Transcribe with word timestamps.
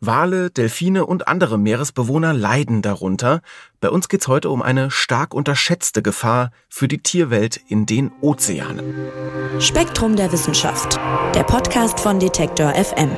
Wale, 0.00 0.50
Delfine 0.50 1.06
und 1.06 1.26
andere 1.26 1.58
Meeresbewohner 1.58 2.32
leiden 2.32 2.82
darunter. 2.82 3.40
Bei 3.80 3.90
uns 3.90 4.08
geht's 4.08 4.28
heute 4.28 4.50
um 4.50 4.62
eine 4.62 4.90
stark 4.90 5.34
unterschätzte 5.34 6.02
Gefahr 6.02 6.50
für 6.68 6.86
die 6.86 6.98
Tierwelt 6.98 7.60
in 7.68 7.84
den 7.84 8.12
Ozeanen. 8.20 8.94
Spektrum 9.58 10.14
der 10.14 10.30
Wissenschaft, 10.30 11.00
der 11.34 11.42
Podcast 11.42 11.98
von 11.98 12.20
Detektor 12.20 12.72
FM. 12.74 13.10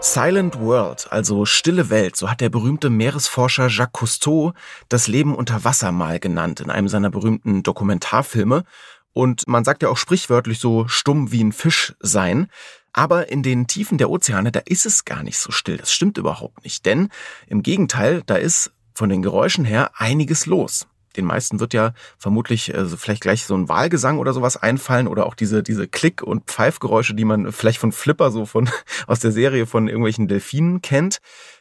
Silent 0.00 0.60
World, 0.60 1.08
also 1.10 1.44
stille 1.44 1.90
Welt, 1.90 2.16
so 2.16 2.30
hat 2.30 2.40
der 2.40 2.50
berühmte 2.50 2.88
Meeresforscher 2.88 3.68
Jacques 3.68 4.00
Cousteau 4.00 4.52
das 4.88 5.08
Leben 5.08 5.34
unter 5.34 5.64
Wasser 5.64 5.90
mal 5.90 6.20
genannt 6.20 6.60
in 6.60 6.70
einem 6.70 6.88
seiner 6.88 7.10
berühmten 7.10 7.64
Dokumentarfilme. 7.64 8.64
Und 9.12 9.48
man 9.48 9.64
sagt 9.64 9.82
ja 9.82 9.88
auch 9.88 9.96
sprichwörtlich 9.96 10.60
so 10.60 10.86
stumm 10.86 11.32
wie 11.32 11.42
ein 11.42 11.52
Fisch 11.52 11.94
sein. 11.98 12.48
Aber 12.92 13.30
in 13.30 13.42
den 13.42 13.66
Tiefen 13.66 13.98
der 13.98 14.10
Ozeane, 14.10 14.52
da 14.52 14.60
ist 14.60 14.86
es 14.86 15.04
gar 15.04 15.24
nicht 15.24 15.38
so 15.38 15.50
still. 15.50 15.76
Das 15.76 15.92
stimmt 15.92 16.16
überhaupt 16.16 16.62
nicht. 16.64 16.86
Denn 16.86 17.08
im 17.48 17.62
Gegenteil, 17.62 18.22
da 18.26 18.36
ist 18.36 18.70
von 18.94 19.08
den 19.08 19.22
Geräuschen 19.22 19.64
her 19.64 19.90
einiges 19.96 20.46
los 20.46 20.86
den 21.18 21.26
meisten 21.26 21.60
wird 21.60 21.74
ja 21.74 21.92
vermutlich 22.16 22.74
also 22.74 22.96
vielleicht 22.96 23.22
gleich 23.22 23.44
so 23.44 23.54
ein 23.54 23.68
Wahlgesang 23.68 24.18
oder 24.18 24.32
sowas 24.32 24.56
einfallen 24.56 25.08
oder 25.08 25.26
auch 25.26 25.34
diese, 25.34 25.62
diese 25.62 25.86
Klick- 25.86 26.22
und 26.22 26.44
Pfeifgeräusche, 26.44 27.14
die 27.14 27.24
man 27.24 27.52
vielleicht 27.52 27.78
von 27.78 27.92
Flipper 27.92 28.30
so 28.30 28.46
von, 28.46 28.70
aus 29.06 29.20
der 29.20 29.32
Serie 29.32 29.66
von 29.66 29.88
irgendwelchen 29.88 30.28
Delfinen 30.28 30.80
kennt. 30.80 31.18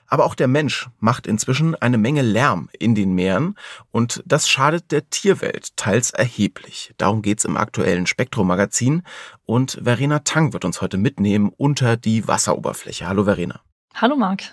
Aber 0.10 0.24
auch 0.24 0.36
der 0.36 0.48
Mensch 0.48 0.88
macht 1.00 1.28
inzwischen 1.28 1.76
eine 1.76 1.98
Menge 1.98 2.22
Lärm 2.22 2.70
in 2.80 2.96
den 2.96 3.14
Meeren 3.14 3.56
und 3.92 4.24
das 4.26 4.48
schadet 4.48 4.92
der 4.92 5.10
Tierwelt 5.10 5.76
teils 5.76 6.12
erheblich. 6.12 6.94
Darum 6.98 7.22
geht's 7.22 7.44
im 7.44 7.58
aktuellen 7.58 8.08
Spektrum-Magazin 8.08 9.04
und 9.46 9.82
Verena 9.84 10.20
Tang 10.20 10.54
wird 10.54 10.64
uns 10.64 10.82
heute 10.82 10.98
mitnehmen 10.98 11.52
unter 11.58 11.98
die 11.98 12.26
Wasseroberfläche. 12.26 13.06
Hallo 13.06 13.26
Verena. 13.26 13.60
Hallo 13.96 14.16
Marc. 14.16 14.44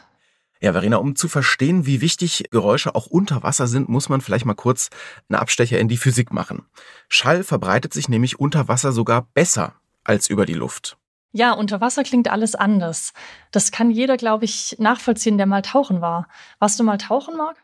Ja, 0.65 0.73
Verena, 0.73 0.97
um 0.97 1.15
zu 1.15 1.29
verstehen, 1.29 1.85
wie 1.85 2.01
wichtig 2.01 2.45
Geräusche 2.51 2.95
auch 2.95 3.05
unter 3.05 3.43
Wasser 3.43 3.67
sind, 3.67 3.91
muss 3.91 4.09
man 4.09 4.23
vielleicht 4.23 4.47
mal 4.47 4.55
kurz 4.55 4.89
einen 5.29 5.39
Abstecher 5.39 5.79
in 5.79 5.89
die 5.89 5.99
Physik 5.99 6.33
machen. 6.33 6.63
Schall 7.11 7.45
verbreitet 7.45 7.93
sich 7.93 8.09
nämlich 8.09 8.41
unter 8.41 8.67
Wasser 8.67 8.91
sogar 8.91 9.29
besser 9.35 9.75
als 10.05 10.31
über 10.31 10.47
die 10.47 10.55
Luft. 10.55 10.97
Ja, 11.33 11.53
unter 11.53 11.83
Wasser 11.83 12.03
klingt 12.03 12.31
alles 12.31 12.55
anders. 12.55 13.13
Das 13.51 13.73
kann 13.73 13.91
jeder, 13.91 14.17
glaube 14.17 14.47
ich, 14.47 14.75
nachvollziehen, 14.79 15.37
der 15.37 15.45
mal 15.45 15.61
tauchen 15.61 16.01
war. 16.01 16.29
Warst 16.61 16.81
du 16.81 16.85
mal 16.85 16.97
tauchen, 16.97 17.37
Marc? 17.37 17.59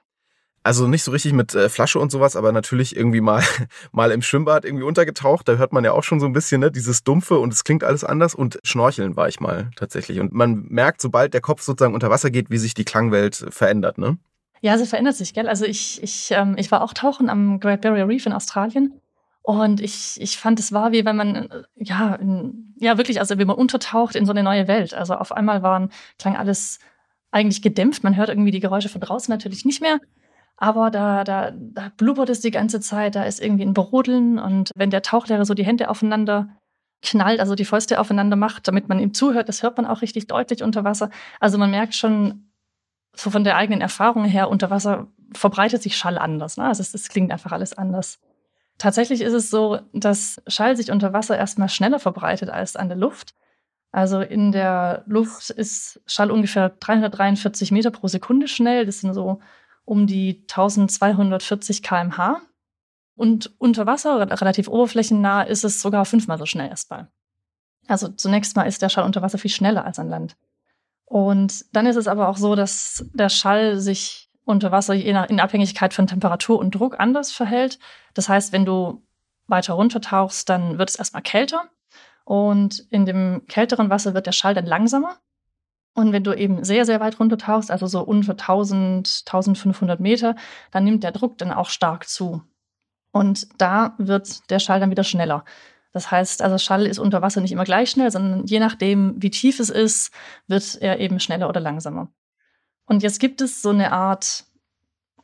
Also 0.63 0.87
nicht 0.87 1.05
so 1.05 1.11
richtig 1.11 1.33
mit 1.33 1.55
äh, 1.55 1.71
Flasche 1.71 1.99
und 1.99 2.13
sowas, 2.13 2.37
aber 2.37 2.53
natürlich 2.53 2.95
irgendwie 2.95 3.23
mal, 3.23 3.43
mal 3.93 4.11
im 4.11 4.21
Schwimmbad 4.21 4.65
irgendwie 4.65 4.85
untergetaucht. 4.85 5.49
Da 5.49 5.55
hört 5.55 5.73
man 5.73 5.85
ja 5.85 5.93
auch 5.93 6.03
schon 6.03 6.21
so 6.21 6.27
ein 6.27 6.35
bisschen, 6.35 6.61
ne, 6.61 6.71
dieses 6.71 7.03
Dumpfe 7.03 7.39
und 7.39 7.53
es 7.53 7.65
klingt 7.65 7.83
alles 7.83 8.05
anders. 8.05 8.35
Und 8.35 8.59
Schnorcheln 8.63 9.17
war 9.17 9.29
ich 9.29 9.41
mal 9.41 9.71
tatsächlich. 9.77 10.21
Und 10.21 10.33
man 10.33 10.67
merkt, 10.69 11.01
sobald 11.01 11.33
der 11.33 11.41
Kopf 11.41 11.63
sozusagen 11.63 11.95
unter 11.95 12.11
Wasser 12.11 12.31
geht, 12.31 12.51
wie 12.51 12.59
sich 12.59 12.75
die 12.75 12.85
Klangwelt 12.85 13.47
verändert, 13.49 13.97
ne? 13.97 14.19
Ja, 14.61 14.77
sie 14.77 14.85
verändert 14.85 15.17
sich, 15.17 15.33
gell? 15.33 15.49
Also 15.49 15.65
ich, 15.65 16.03
ich, 16.03 16.31
ähm, 16.33 16.57
ich 16.59 16.71
war 16.71 16.83
auch 16.83 16.93
tauchen 16.93 17.31
am 17.31 17.61
Great 17.61 17.81
Barrier 17.81 18.07
Reef 18.07 18.27
in 18.27 18.35
Australien. 18.35 19.01
Und 19.43 19.81
ich, 19.81 20.21
ich 20.21 20.37
fand, 20.37 20.61
es 20.61 20.73
war 20.73 20.93
wie 20.93 21.07
wenn 21.07 21.17
man, 21.17 21.35
äh, 21.35 21.63
ja, 21.77 22.15
in, 22.17 22.75
ja, 22.79 22.99
wirklich, 22.99 23.21
also 23.21 23.39
wie 23.39 23.47
man 23.47 23.57
untertaucht 23.57 24.15
in 24.15 24.27
so 24.27 24.33
eine 24.33 24.43
neue 24.43 24.69
Welt. 24.69 24.93
Also 24.93 25.15
auf 25.15 25.33
einmal 25.33 25.63
waren, 25.63 25.91
klang 26.19 26.37
alles 26.37 26.79
eigentlich 27.31 27.63
gedämpft. 27.63 28.05
Man 28.05 28.17
hört 28.17 28.29
irgendwie 28.29 28.51
die 28.51 28.61
Geräusche 28.61 28.91
von 28.91 29.01
draußen 29.01 29.33
natürlich 29.33 29.65
nicht 29.65 29.81
mehr. 29.81 29.99
Aber 30.63 30.91
da, 30.91 31.25
da, 31.25 31.53
da 31.53 31.91
blubbert 31.97 32.29
es 32.29 32.41
die 32.41 32.51
ganze 32.51 32.81
Zeit, 32.81 33.15
da 33.15 33.25
ist 33.25 33.41
irgendwie 33.41 33.65
ein 33.65 33.73
Brodeln 33.73 34.39
und 34.39 34.71
wenn 34.77 34.91
der 34.91 35.01
Tauchlehrer 35.01 35.47
so 35.47 35.55
die 35.55 35.65
Hände 35.65 35.89
aufeinander 35.89 36.51
knallt, 37.03 37.41
also 37.41 37.55
die 37.55 37.65
Fäuste 37.65 37.99
aufeinander 37.99 38.37
macht, 38.37 38.69
damit 38.69 38.87
man 38.87 38.99
ihm 38.99 39.15
zuhört, 39.15 39.49
das 39.49 39.63
hört 39.63 39.79
man 39.79 39.87
auch 39.87 40.03
richtig 40.03 40.27
deutlich 40.27 40.63
unter 40.63 40.85
Wasser. 40.85 41.09
Also 41.41 41.57
man 41.57 41.71
merkt 41.71 41.95
schon, 41.95 42.51
so 43.17 43.31
von 43.31 43.43
der 43.43 43.57
eigenen 43.57 43.81
Erfahrung 43.81 44.27
her, 44.27 44.51
unter 44.51 44.69
Wasser 44.69 45.07
verbreitet 45.33 45.83
sich 45.83 45.97
Schall 45.97 46.19
anders. 46.19 46.59
Ne? 46.59 46.67
Also 46.67 46.83
es, 46.83 46.93
es 46.93 47.09
klingt 47.09 47.33
einfach 47.33 47.53
alles 47.53 47.73
anders. 47.77 48.21
Tatsächlich 48.77 49.23
ist 49.23 49.33
es 49.33 49.49
so, 49.49 49.81
dass 49.95 50.43
Schall 50.47 50.77
sich 50.77 50.91
unter 50.91 51.15
Wasser 51.15 51.39
erstmal 51.39 51.71
schneller 51.71 51.99
verbreitet 51.99 52.51
als 52.51 52.77
an 52.77 52.89
der 52.89 52.99
Luft. 52.99 53.35
Also 53.93 54.21
in 54.21 54.53
der 54.53 55.05
Luft 55.07 55.49
ist 55.49 56.03
Schall 56.07 56.31
ungefähr 56.31 56.69
343 56.69 57.73
Meter 57.73 57.91
pro 57.91 58.09
Sekunde 58.09 58.47
schnell. 58.47 58.85
Das 58.85 59.01
sind 59.01 59.15
so 59.15 59.41
um 59.91 60.07
die 60.07 60.45
1240 60.49 61.83
km/h. 61.83 62.41
Und 63.17 63.53
unter 63.59 63.87
Wasser, 63.87 64.21
relativ 64.21 64.69
oberflächennah, 64.69 65.43
ist 65.43 65.65
es 65.65 65.83
sogar 65.83 66.05
fünfmal 66.05 66.39
so 66.39 66.47
schnell 66.47 66.69
erstmal. 66.69 67.09
Also 67.89 68.07
zunächst 68.07 68.55
mal 68.55 68.69
ist 68.69 68.83
der 68.83 68.89
Schall 68.89 69.05
unter 69.05 69.21
Wasser 69.21 69.37
viel 69.37 69.51
schneller 69.51 69.85
als 69.85 69.99
an 69.99 70.09
Land. 70.09 70.37
Und 71.07 71.65
dann 71.75 71.87
ist 71.87 71.97
es 71.97 72.07
aber 72.07 72.29
auch 72.29 72.37
so, 72.37 72.55
dass 72.55 73.05
der 73.15 73.29
Schall 73.31 73.81
sich 73.81 74.31
unter 74.45 74.71
Wasser 74.71 74.95
in 74.95 75.41
Abhängigkeit 75.41 75.93
von 75.93 76.07
Temperatur 76.07 76.61
und 76.61 76.73
Druck 76.73 77.01
anders 77.01 77.33
verhält. 77.33 77.81
Das 78.15 78.29
heißt, 78.29 78.53
wenn 78.53 78.65
du 78.65 79.03
weiter 79.49 79.73
runtertauchst, 79.73 80.49
dann 80.49 80.79
wird 80.79 80.91
es 80.91 80.97
erstmal 80.97 81.23
kälter. 81.23 81.65
Und 82.23 82.87
in 82.91 83.07
dem 83.07 83.45
kälteren 83.49 83.91
Wasser 83.91 84.15
wird 84.15 84.27
der 84.27 84.33
Schall 84.33 84.55
dann 84.55 84.67
langsamer. 84.67 85.19
Und 85.95 86.13
wenn 86.13 86.25
du 86.25 86.33
eben 86.33 86.65
sehr, 86.65 86.85
sehr 86.87 87.01
weit 87.01 87.19
runter 87.19 87.37
tauchst, 87.37 87.71
also 87.71 87.87
so 87.87 88.03
unter 88.03 88.33
1000, 88.33 89.25
1500 89.27 90.01
Meter, 90.01 90.37
dann 90.71 90.85
nimmt 90.85 91.03
der 91.03 91.13
Druck 91.13 91.39
dann 91.39 91.53
auch 91.53 91.69
stark 91.69 92.09
zu. 92.09 92.43
Und 93.13 93.49
da 93.61 93.95
wird 93.99 94.51
der 94.51 94.61
Schall 94.61 94.81
dann 94.81 94.91
wieder 94.91 95.05
schneller. 95.05 95.45
Das 95.93 96.11
heißt, 96.11 96.43
also 96.43 96.59
Schall 96.59 96.87
ist 96.87 97.01
unter 97.01 97.23
Wasser 97.23 97.41
nicht 97.41 97.53
immer 97.53 97.65
gleich 97.65 97.91
schnell, 97.91 98.11
sondern 98.11 98.47
je 98.47 98.61
nachdem, 98.61 99.21
wie 99.21 99.31
tief 99.31 99.59
es 99.59 99.71
ist, 99.71 100.13
wird 100.47 100.79
er 100.81 101.01
eben 101.01 101.19
schneller 101.19 101.49
oder 101.49 101.61
langsamer. 101.61 102.09
Und 102.87 103.03
jetzt 103.03 103.19
gibt 103.19 103.41
es 103.41 103.63
so 103.63 103.71
eine 103.71 103.93
Art 103.93 104.45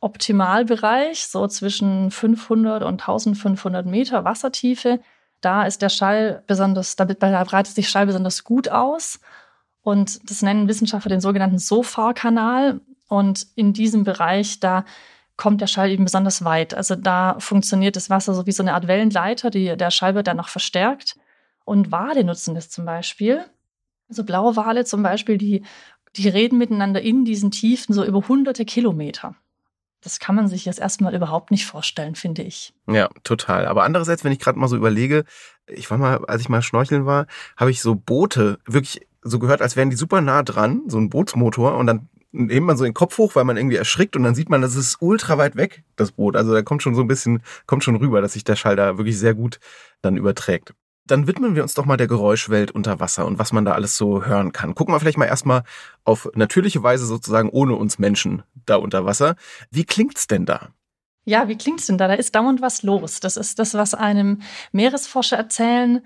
Optimalbereich, 0.01 1.27
so 1.27 1.47
zwischen 1.47 2.11
500 2.11 2.83
und 2.83 3.01
1500 3.01 3.85
Meter 3.85 4.25
Wassertiefe. 4.25 4.99
Da 5.41 5.63
ist 5.63 5.81
der 5.81 5.89
Schall 5.89 6.43
besonders, 6.47 6.95
da 6.95 7.05
breitet 7.05 7.73
sich 7.73 7.89
Schall 7.89 8.05
besonders 8.05 8.43
gut 8.43 8.69
aus. 8.69 9.19
Und 9.87 10.29
das 10.29 10.41
nennen 10.41 10.67
Wissenschaftler 10.67 11.07
den 11.07 11.21
sogenannten 11.21 11.59
SOFAR-Kanal. 11.59 12.81
Und 13.07 13.47
in 13.55 13.71
diesem 13.71 14.03
Bereich, 14.03 14.59
da 14.59 14.83
kommt 15.37 15.61
der 15.61 15.67
Schall 15.67 15.91
eben 15.91 16.03
besonders 16.03 16.43
weit. 16.43 16.73
Also 16.73 16.95
da 16.95 17.37
funktioniert 17.39 17.95
das 17.95 18.09
Wasser 18.09 18.33
so 18.33 18.45
wie 18.45 18.51
so 18.51 18.63
eine 18.63 18.73
Art 18.73 18.89
Wellenleiter. 18.89 19.49
Die, 19.49 19.77
der 19.77 19.89
Schall 19.89 20.13
wird 20.13 20.27
dann 20.27 20.35
noch 20.35 20.49
verstärkt. 20.49 21.15
Und 21.63 21.89
Wale 21.89 22.25
nutzen 22.25 22.53
das 22.53 22.69
zum 22.69 22.83
Beispiel. 22.83 23.45
Also 24.09 24.25
blaue 24.25 24.57
Wale 24.57 24.83
zum 24.83 25.03
Beispiel, 25.03 25.37
die, 25.37 25.63
die 26.17 26.27
reden 26.27 26.57
miteinander 26.57 27.01
in 27.01 27.23
diesen 27.23 27.51
Tiefen 27.51 27.95
so 27.95 28.03
über 28.03 28.27
hunderte 28.27 28.65
Kilometer. 28.65 29.35
Das 30.01 30.19
kann 30.19 30.35
man 30.35 30.49
sich 30.49 30.65
jetzt 30.65 30.81
erstmal 30.81 31.15
überhaupt 31.15 31.49
nicht 31.49 31.65
vorstellen, 31.65 32.15
finde 32.15 32.41
ich. 32.41 32.73
Ja, 32.89 33.07
total. 33.23 33.65
Aber 33.67 33.85
andererseits, 33.85 34.25
wenn 34.25 34.33
ich 34.33 34.39
gerade 34.39 34.59
mal 34.59 34.67
so 34.67 34.75
überlege, 34.75 35.23
ich 35.65 35.89
war 35.89 35.97
mal, 35.97 36.25
als 36.25 36.41
ich 36.41 36.49
mal 36.49 36.61
schnorcheln 36.61 37.05
war, 37.05 37.25
habe 37.55 37.71
ich 37.71 37.81
so 37.81 37.95
Boote 37.95 38.59
wirklich 38.65 39.07
so 39.29 39.39
gehört, 39.39 39.61
als 39.61 39.75
wären 39.75 39.89
die 39.89 39.95
super 39.95 40.21
nah 40.21 40.43
dran, 40.43 40.83
so 40.87 40.97
ein 40.97 41.09
Bootsmotor 41.09 41.75
und 41.77 41.87
dann 41.87 42.09
hebt 42.33 42.65
man 42.65 42.77
so 42.77 42.83
den 42.83 42.93
Kopf 42.93 43.17
hoch, 43.17 43.35
weil 43.35 43.45
man 43.45 43.57
irgendwie 43.57 43.77
erschrickt 43.77 44.15
und 44.15 44.23
dann 44.23 44.35
sieht 44.35 44.49
man, 44.49 44.61
das 44.61 44.75
ist 44.75 44.97
ultra 44.99 45.37
weit 45.37 45.55
weg, 45.55 45.83
das 45.95 46.11
Boot. 46.11 46.35
Also 46.35 46.53
da 46.53 46.61
kommt 46.61 46.83
schon 46.83 46.95
so 46.95 47.01
ein 47.01 47.07
bisschen, 47.07 47.41
kommt 47.65 47.83
schon 47.83 47.95
rüber, 47.95 48.21
dass 48.21 48.33
sich 48.33 48.43
der 48.43 48.55
Schall 48.55 48.75
da 48.75 48.97
wirklich 48.97 49.17
sehr 49.17 49.33
gut 49.33 49.59
dann 50.01 50.17
überträgt. 50.17 50.73
Dann 51.05 51.25
widmen 51.25 51.55
wir 51.55 51.63
uns 51.63 51.73
doch 51.73 51.85
mal 51.85 51.95
der 51.95 52.07
Geräuschwelt 52.07 52.71
unter 52.71 52.99
Wasser 52.99 53.25
und 53.25 53.39
was 53.39 53.53
man 53.53 53.63
da 53.63 53.71
alles 53.71 53.95
so 53.95 54.25
hören 54.25 54.51
kann. 54.51 54.75
Gucken 54.75 54.93
wir 54.93 54.99
vielleicht 54.99 55.17
mal 55.17 55.25
erstmal 55.25 55.63
auf 56.03 56.29
natürliche 56.35 56.83
Weise 56.83 57.05
sozusagen 57.05 57.49
ohne 57.49 57.75
uns 57.75 57.97
Menschen 57.97 58.43
da 58.65 58.75
unter 58.75 59.05
Wasser. 59.05 59.35
Wie 59.71 59.85
klingt's 59.85 60.27
denn 60.27 60.45
da? 60.45 60.69
Ja, 61.23 61.47
wie 61.47 61.57
klingt's 61.57 61.87
denn 61.87 61.97
da? 61.97 62.07
Da 62.07 62.13
ist 62.13 62.35
dauernd 62.35 62.61
was 62.61 62.83
los. 62.83 63.21
Das 63.21 63.37
ist 63.37 63.57
das, 63.59 63.73
was 63.73 63.93
einem 63.93 64.41
Meeresforscher 64.73 65.37
erzählen 65.37 66.01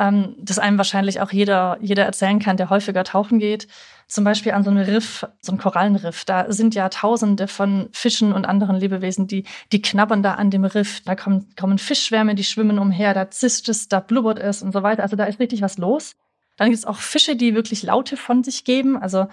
ähm, 0.00 0.34
das 0.38 0.58
einem 0.58 0.78
wahrscheinlich 0.78 1.20
auch 1.20 1.30
jeder, 1.30 1.76
jeder 1.80 2.06
erzählen 2.06 2.38
kann, 2.38 2.56
der 2.56 2.70
häufiger 2.70 3.04
tauchen 3.04 3.38
geht. 3.38 3.68
Zum 4.08 4.24
Beispiel 4.24 4.52
an 4.52 4.64
so 4.64 4.70
einem 4.70 4.82
Riff, 4.82 5.26
so 5.42 5.52
einem 5.52 5.60
Korallenriff. 5.60 6.24
Da 6.24 6.50
sind 6.50 6.74
ja 6.74 6.88
Tausende 6.88 7.46
von 7.46 7.90
Fischen 7.92 8.32
und 8.32 8.46
anderen 8.46 8.76
Lebewesen, 8.76 9.26
die, 9.28 9.44
die 9.72 9.82
knabbern 9.82 10.22
da 10.22 10.34
an 10.34 10.50
dem 10.50 10.64
Riff. 10.64 11.02
Da 11.04 11.14
kommen, 11.14 11.54
kommen 11.54 11.78
Fischschwärme, 11.78 12.34
die 12.34 12.44
schwimmen 12.44 12.78
umher, 12.78 13.12
da 13.12 13.30
zischt 13.30 13.68
es, 13.68 13.88
da 13.88 14.00
blubbert 14.00 14.38
es 14.38 14.62
und 14.62 14.72
so 14.72 14.82
weiter. 14.82 15.02
Also 15.02 15.16
da 15.16 15.24
ist 15.24 15.38
richtig 15.38 15.60
was 15.60 15.76
los. 15.76 16.16
Dann 16.56 16.68
gibt 16.68 16.78
es 16.78 16.86
auch 16.86 16.98
Fische, 16.98 17.36
die 17.36 17.54
wirklich 17.54 17.82
Laute 17.82 18.16
von 18.16 18.42
sich 18.42 18.64
geben. 18.64 18.96
Also 19.00 19.28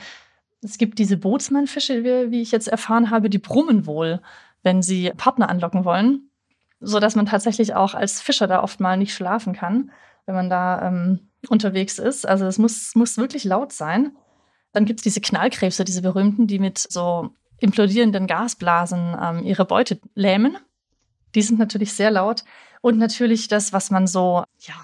es 0.62 0.78
gibt 0.78 1.00
diese 1.00 1.18
Bootsmannfische, 1.18 2.30
wie, 2.30 2.42
ich 2.42 2.52
jetzt 2.52 2.68
erfahren 2.68 3.10
habe, 3.10 3.30
die 3.30 3.40
brummen 3.40 3.86
wohl, 3.86 4.22
wenn 4.64 4.82
sie 4.82 5.12
Partner 5.16 5.50
anlocken 5.50 5.86
wollen, 5.86 6.30
so 6.82 7.00
dass 7.00 7.16
man 7.16 7.26
tatsächlich 7.26 7.74
auch 7.74 7.96
als 7.96 8.22
Fischer 8.22 8.48
da 8.48 8.62
oft 8.62 8.82
mal 8.82 8.98
nicht 8.98 9.14
schlafen 9.14 9.54
kann 9.54 9.92
wenn 10.28 10.36
man 10.36 10.50
da 10.50 10.88
ähm, 10.88 11.30
unterwegs 11.50 11.98
ist. 11.98 12.28
Also 12.28 12.46
es 12.46 12.60
muss, 12.60 12.94
muss 12.94 13.18
wirklich 13.18 13.44
laut 13.44 13.74
sein. 13.74 14.16
Dann 14.74 14.86
gibt 14.86 15.00
es 15.00 15.04
diese 15.04 15.22
Knallkrebse, 15.22 15.84
diese 15.84 16.04
berühmten, 16.04 16.46
die 16.46 16.60
mit 16.60 16.78
so 16.78 17.32
implodierenden 17.60 18.28
Gasblasen 18.28 19.18
ähm, 19.20 19.44
ihre 19.44 19.66
Beute 19.66 20.00
lähmen. 20.14 20.58
Die 21.34 21.42
sind 21.42 21.58
natürlich 21.58 21.94
sehr 21.94 22.12
laut. 22.12 22.44
Und 22.82 23.00
natürlich 23.00 23.48
das, 23.48 23.74
was 23.74 23.90
man 23.90 24.06
so, 24.06 24.44
ja, 24.60 24.76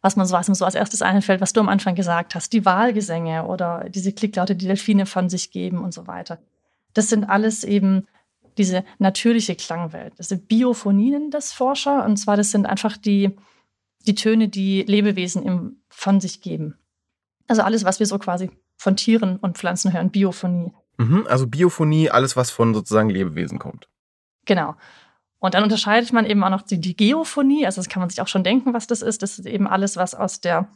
was 0.00 0.16
man 0.16 0.26
so, 0.26 0.34
was 0.34 0.46
so 0.46 0.64
als 0.64 0.74
erstes 0.74 1.02
einfällt, 1.02 1.40
was 1.40 1.52
du 1.52 1.60
am 1.60 1.68
Anfang 1.68 1.94
gesagt 1.94 2.34
hast, 2.34 2.52
die 2.52 2.64
Wahlgesänge 2.64 3.46
oder 3.46 3.88
diese 3.88 4.12
Klicklaute, 4.12 4.56
die 4.56 4.66
Delfine 4.66 5.06
von 5.06 5.28
sich 5.28 5.50
geben 5.50 5.82
und 5.82 5.92
so 5.92 6.06
weiter. 6.06 6.38
Das 6.94 7.08
sind 7.08 7.24
alles 7.24 7.64
eben 7.64 8.06
diese 8.58 8.84
natürliche 8.98 9.54
Klangwelt. 9.54 10.14
Das 10.18 10.28
sind 10.28 10.48
Biophonien 10.48 11.30
des 11.30 11.52
Forscher. 11.52 12.04
Und 12.04 12.16
zwar, 12.16 12.36
das 12.36 12.50
sind 12.50 12.66
einfach 12.66 12.96
die, 12.96 13.36
die 14.02 14.14
Töne, 14.14 14.48
die 14.48 14.82
Lebewesen 14.82 15.42
im, 15.42 15.76
von 15.88 16.20
sich 16.20 16.40
geben. 16.40 16.78
Also 17.48 17.62
alles, 17.62 17.84
was 17.84 17.98
wir 17.98 18.06
so 18.06 18.18
quasi 18.18 18.50
von 18.76 18.96
Tieren 18.96 19.36
und 19.36 19.58
Pflanzen 19.58 19.92
hören, 19.92 20.10
Biophonie. 20.10 20.72
Mhm, 20.98 21.26
also 21.28 21.46
Biophonie, 21.46 22.10
alles, 22.10 22.36
was 22.36 22.50
von 22.50 22.74
sozusagen 22.74 23.10
Lebewesen 23.10 23.58
kommt. 23.58 23.88
Genau. 24.44 24.74
Und 25.38 25.54
dann 25.54 25.64
unterscheidet 25.64 26.12
man 26.12 26.24
eben 26.24 26.42
auch 26.44 26.50
noch 26.50 26.62
die, 26.62 26.80
die 26.80 26.96
Geophonie, 26.96 27.66
also 27.66 27.80
das 27.80 27.88
kann 27.88 28.00
man 28.00 28.08
sich 28.08 28.20
auch 28.20 28.28
schon 28.28 28.44
denken, 28.44 28.74
was 28.74 28.86
das 28.86 29.02
ist. 29.02 29.22
Das 29.22 29.38
ist 29.38 29.46
eben 29.46 29.66
alles, 29.66 29.96
was 29.96 30.14
aus 30.14 30.40
der, 30.40 30.68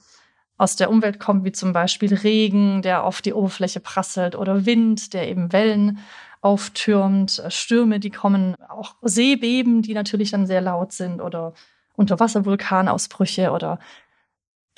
aus 0.57 0.75
der 0.75 0.91
Umwelt 0.91 1.21
kommt, 1.21 1.45
wie 1.45 1.53
zum 1.53 1.73
Beispiel 1.73 2.13
Regen, 2.13 2.83
der 2.83 3.05
auf 3.05 3.23
die 3.23 3.33
Oberfläche 3.33 3.81
prasselt, 3.81 4.35
oder 4.35 4.67
Wind, 4.67 5.13
der 5.15 5.29
eben 5.29 5.53
Wellen 5.53 5.99
auftürmt, 6.41 7.43
Stürme, 7.49 8.01
die 8.01 8.11
kommen, 8.11 8.57
auch 8.69 8.97
Seebeben, 9.03 9.83
die 9.83 9.95
natürlich 9.95 10.33
dann 10.33 10.47
sehr 10.47 10.61
laut 10.61 10.93
sind, 10.93 11.21
oder 11.21 11.55
Unterwasservulkanausbrüche 11.97 13.51
oder 13.51 13.79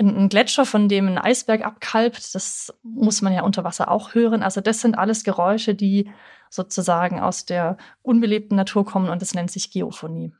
ein 0.00 0.28
Gletscher, 0.28 0.64
von 0.64 0.88
dem 0.88 1.08
ein 1.08 1.18
Eisberg 1.18 1.64
abkalbt, 1.64 2.34
das 2.34 2.72
muss 2.82 3.20
man 3.20 3.32
ja 3.32 3.42
unter 3.42 3.64
Wasser 3.64 3.90
auch 3.90 4.14
hören. 4.14 4.42
Also 4.42 4.60
das 4.60 4.80
sind 4.80 4.96
alles 4.96 5.24
Geräusche, 5.24 5.74
die 5.74 6.10
sozusagen 6.50 7.20
aus 7.20 7.44
der 7.46 7.76
unbelebten 8.02 8.56
Natur 8.56 8.84
kommen 8.86 9.08
und 9.08 9.20
das 9.20 9.34
nennt 9.34 9.50
sich 9.50 9.70
Geophonie. 9.70 10.32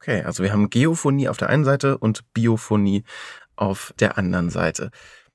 Okay, 0.00 0.22
also 0.22 0.42
wir 0.42 0.52
haben 0.52 0.70
Geophonie 0.70 1.28
auf 1.28 1.36
der 1.36 1.48
einen 1.48 1.64
Seite 1.64 1.98
und 1.98 2.32
Biophonie 2.32 3.04
auf 3.56 3.94
der 3.98 4.18
anderen 4.18 4.50
Seite. 4.50 4.90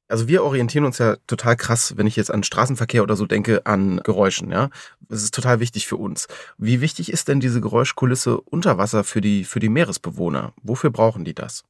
Also 0.08 0.28
wir 0.28 0.44
orientieren 0.44 0.86
uns 0.86 0.98
ja 0.98 1.16
total 1.28 1.56
krass, 1.56 1.96
wenn 1.98 2.08
ich 2.08 2.16
jetzt 2.16 2.30
an 2.30 2.44
Straßenverkehr 2.44 3.04
oder 3.04 3.16
so 3.16 3.26
denke, 3.26 3.66
an 3.66 3.98
Geräuschen, 4.04 4.52
ja. 4.52 4.70
Das 5.00 5.24
ist 5.24 5.34
total 5.34 5.60
wichtig 5.60 5.88
für 5.88 5.98
uns. 5.98 6.28
Wie 6.58 6.82
wichtig 6.82 7.12
ist 7.12 7.28
denn 7.28 7.40
diese 7.40 7.62
Geräuschkulisse 7.62 8.40
unter 8.42 8.78
Wasser 8.78 9.04
für 9.04 9.22
die, 9.22 9.44
für 9.44 9.60
die 9.60 9.70
Meeresbewohner? 9.70 10.54
Wofür 10.62 10.90
brauchen 10.90 11.24
die 11.24 11.34
das? 11.34 11.64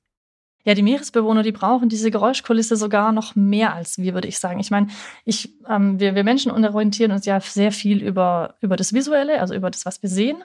Ja, 0.66 0.74
die 0.76 0.82
Meeresbewohner, 0.82 1.44
die 1.44 1.52
brauchen 1.52 1.90
diese 1.90 2.10
Geräuschkulisse 2.10 2.78
sogar 2.78 3.12
noch 3.12 3.36
mehr 3.36 3.74
als 3.74 3.98
wir, 3.98 4.14
würde 4.14 4.30
ich 4.30 4.40
sagen. 4.40 4.60
Ich 4.60 4.72
meine, 4.72 4.88
ich, 5.26 5.54
ähm, 5.68 6.00
wir, 6.00 6.16
wir 6.16 6.24
Menschen 6.24 6.52
orientieren 6.52 7.12
uns 7.12 7.26
ja 7.26 7.40
sehr 7.42 7.74
viel 7.74 8.02
über, 8.02 8.56
über 8.62 8.78
das 8.78 8.94
Visuelle, 8.94 9.42
also 9.42 9.54
über 9.54 9.70
das, 9.70 9.86
was 9.86 10.02
wir 10.02 10.10
sehen. 10.10 10.42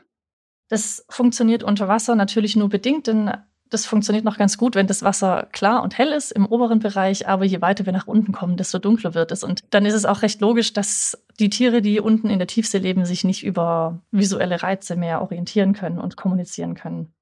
Das 0.69 1.05
funktioniert 1.08 1.62
unter 1.62 1.87
Wasser 1.87 2.17
natürlich 2.17 2.56
nur 2.56 2.69
bedingt, 2.69 3.06
denn 3.06 3.32
das 3.70 3.86
funktioniert 3.86 4.24
noch 4.24 4.38
ganz 4.38 4.58
gut, 4.58 4.74
wenn 4.74 4.86
das 4.86 5.02
Wasser 5.02 5.48
klar 5.52 5.82
und 5.82 5.98
hell 5.98 6.12
ist 6.12 6.32
im 6.32 6.46
oberen 6.46 6.78
Bereich, 6.78 7.28
aber 7.28 7.44
je 7.44 7.60
weiter 7.60 7.86
wir 7.86 7.92
nach 7.92 8.06
unten 8.06 8.32
kommen, 8.32 8.56
desto 8.56 8.78
dunkler 8.78 9.14
wird 9.14 9.32
es. 9.32 9.44
Und 9.44 9.62
dann 9.70 9.86
ist 9.86 9.94
es 9.94 10.04
auch 10.04 10.22
recht 10.22 10.40
logisch, 10.40 10.72
dass 10.72 11.22
die 11.38 11.50
Tiere, 11.50 11.82
die 11.82 12.00
unten 12.00 12.30
in 12.30 12.38
der 12.38 12.48
Tiefsee 12.48 12.78
leben, 12.78 13.04
sich 13.04 13.24
nicht 13.24 13.44
über 13.44 14.00
visuelle 14.10 14.62
Reize 14.62 14.96
mehr 14.96 15.22
orientieren 15.22 15.72
können 15.74 15.98
und 15.98 16.16
kommunizieren 16.16 16.74
können. 16.74 17.12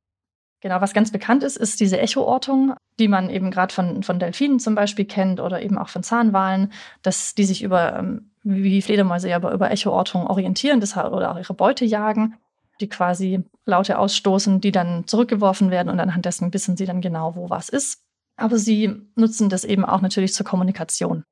Genau, 0.61 0.81
was 0.81 0.95
ganz 0.95 1.13
bekannt 1.13 1.45
ist, 1.45 1.57
ist 1.57 1.81
diese 1.81 2.01
Echoortung, 2.01 2.75
die 2.99 3.09
man 3.09 3.29
eben 3.31 3.51
gerade 3.51 3.75
von, 3.75 4.03
von 4.03 4.19
Delfinen 4.19 4.59
zum 4.59 4.75
Beispiel 4.75 5.05
kennt 5.05 5.39
oder 5.39 5.63
eben 5.63 5.77
auch 5.77 5.89
von 5.89 6.03
Zahnwalen, 6.03 6.73
dass 7.03 7.35
die 7.35 7.45
sich 7.45 7.63
über, 7.63 7.99
ähm, 7.99 8.31
wie 8.43 8.81
Fledermäuse 8.81 9.29
ja 9.29 9.37
über 9.37 9.71
Echoortung 9.71 10.27
orientieren 10.27 10.81
das, 10.81 10.97
oder 10.97 11.33
auch 11.33 11.39
ihre 11.39 11.55
Beute 11.55 11.85
jagen, 11.85 12.37
die 12.81 12.89
quasi 12.89 13.43
Laute 13.65 13.99
ausstoßen, 13.99 14.61
die 14.61 14.73
dann 14.73 15.07
zurückgeworfen 15.07 15.71
werden 15.71 15.89
und 15.89 16.01
anhand 16.01 16.25
dessen 16.25 16.53
wissen 16.53 16.77
sie 16.77 16.87
dann 16.87 17.01
genau, 17.01 17.35
wo 17.37 17.51
was 17.51 17.69
ist. 17.69 18.03
Aber 18.37 18.59
sie 18.59 18.95
nutzen 19.15 19.49
das 19.49 19.65
eben 19.65 19.85
auch 19.85 20.03
natürlich 20.03 20.35
zur 20.35 20.45
Kommunikation. 20.45 21.25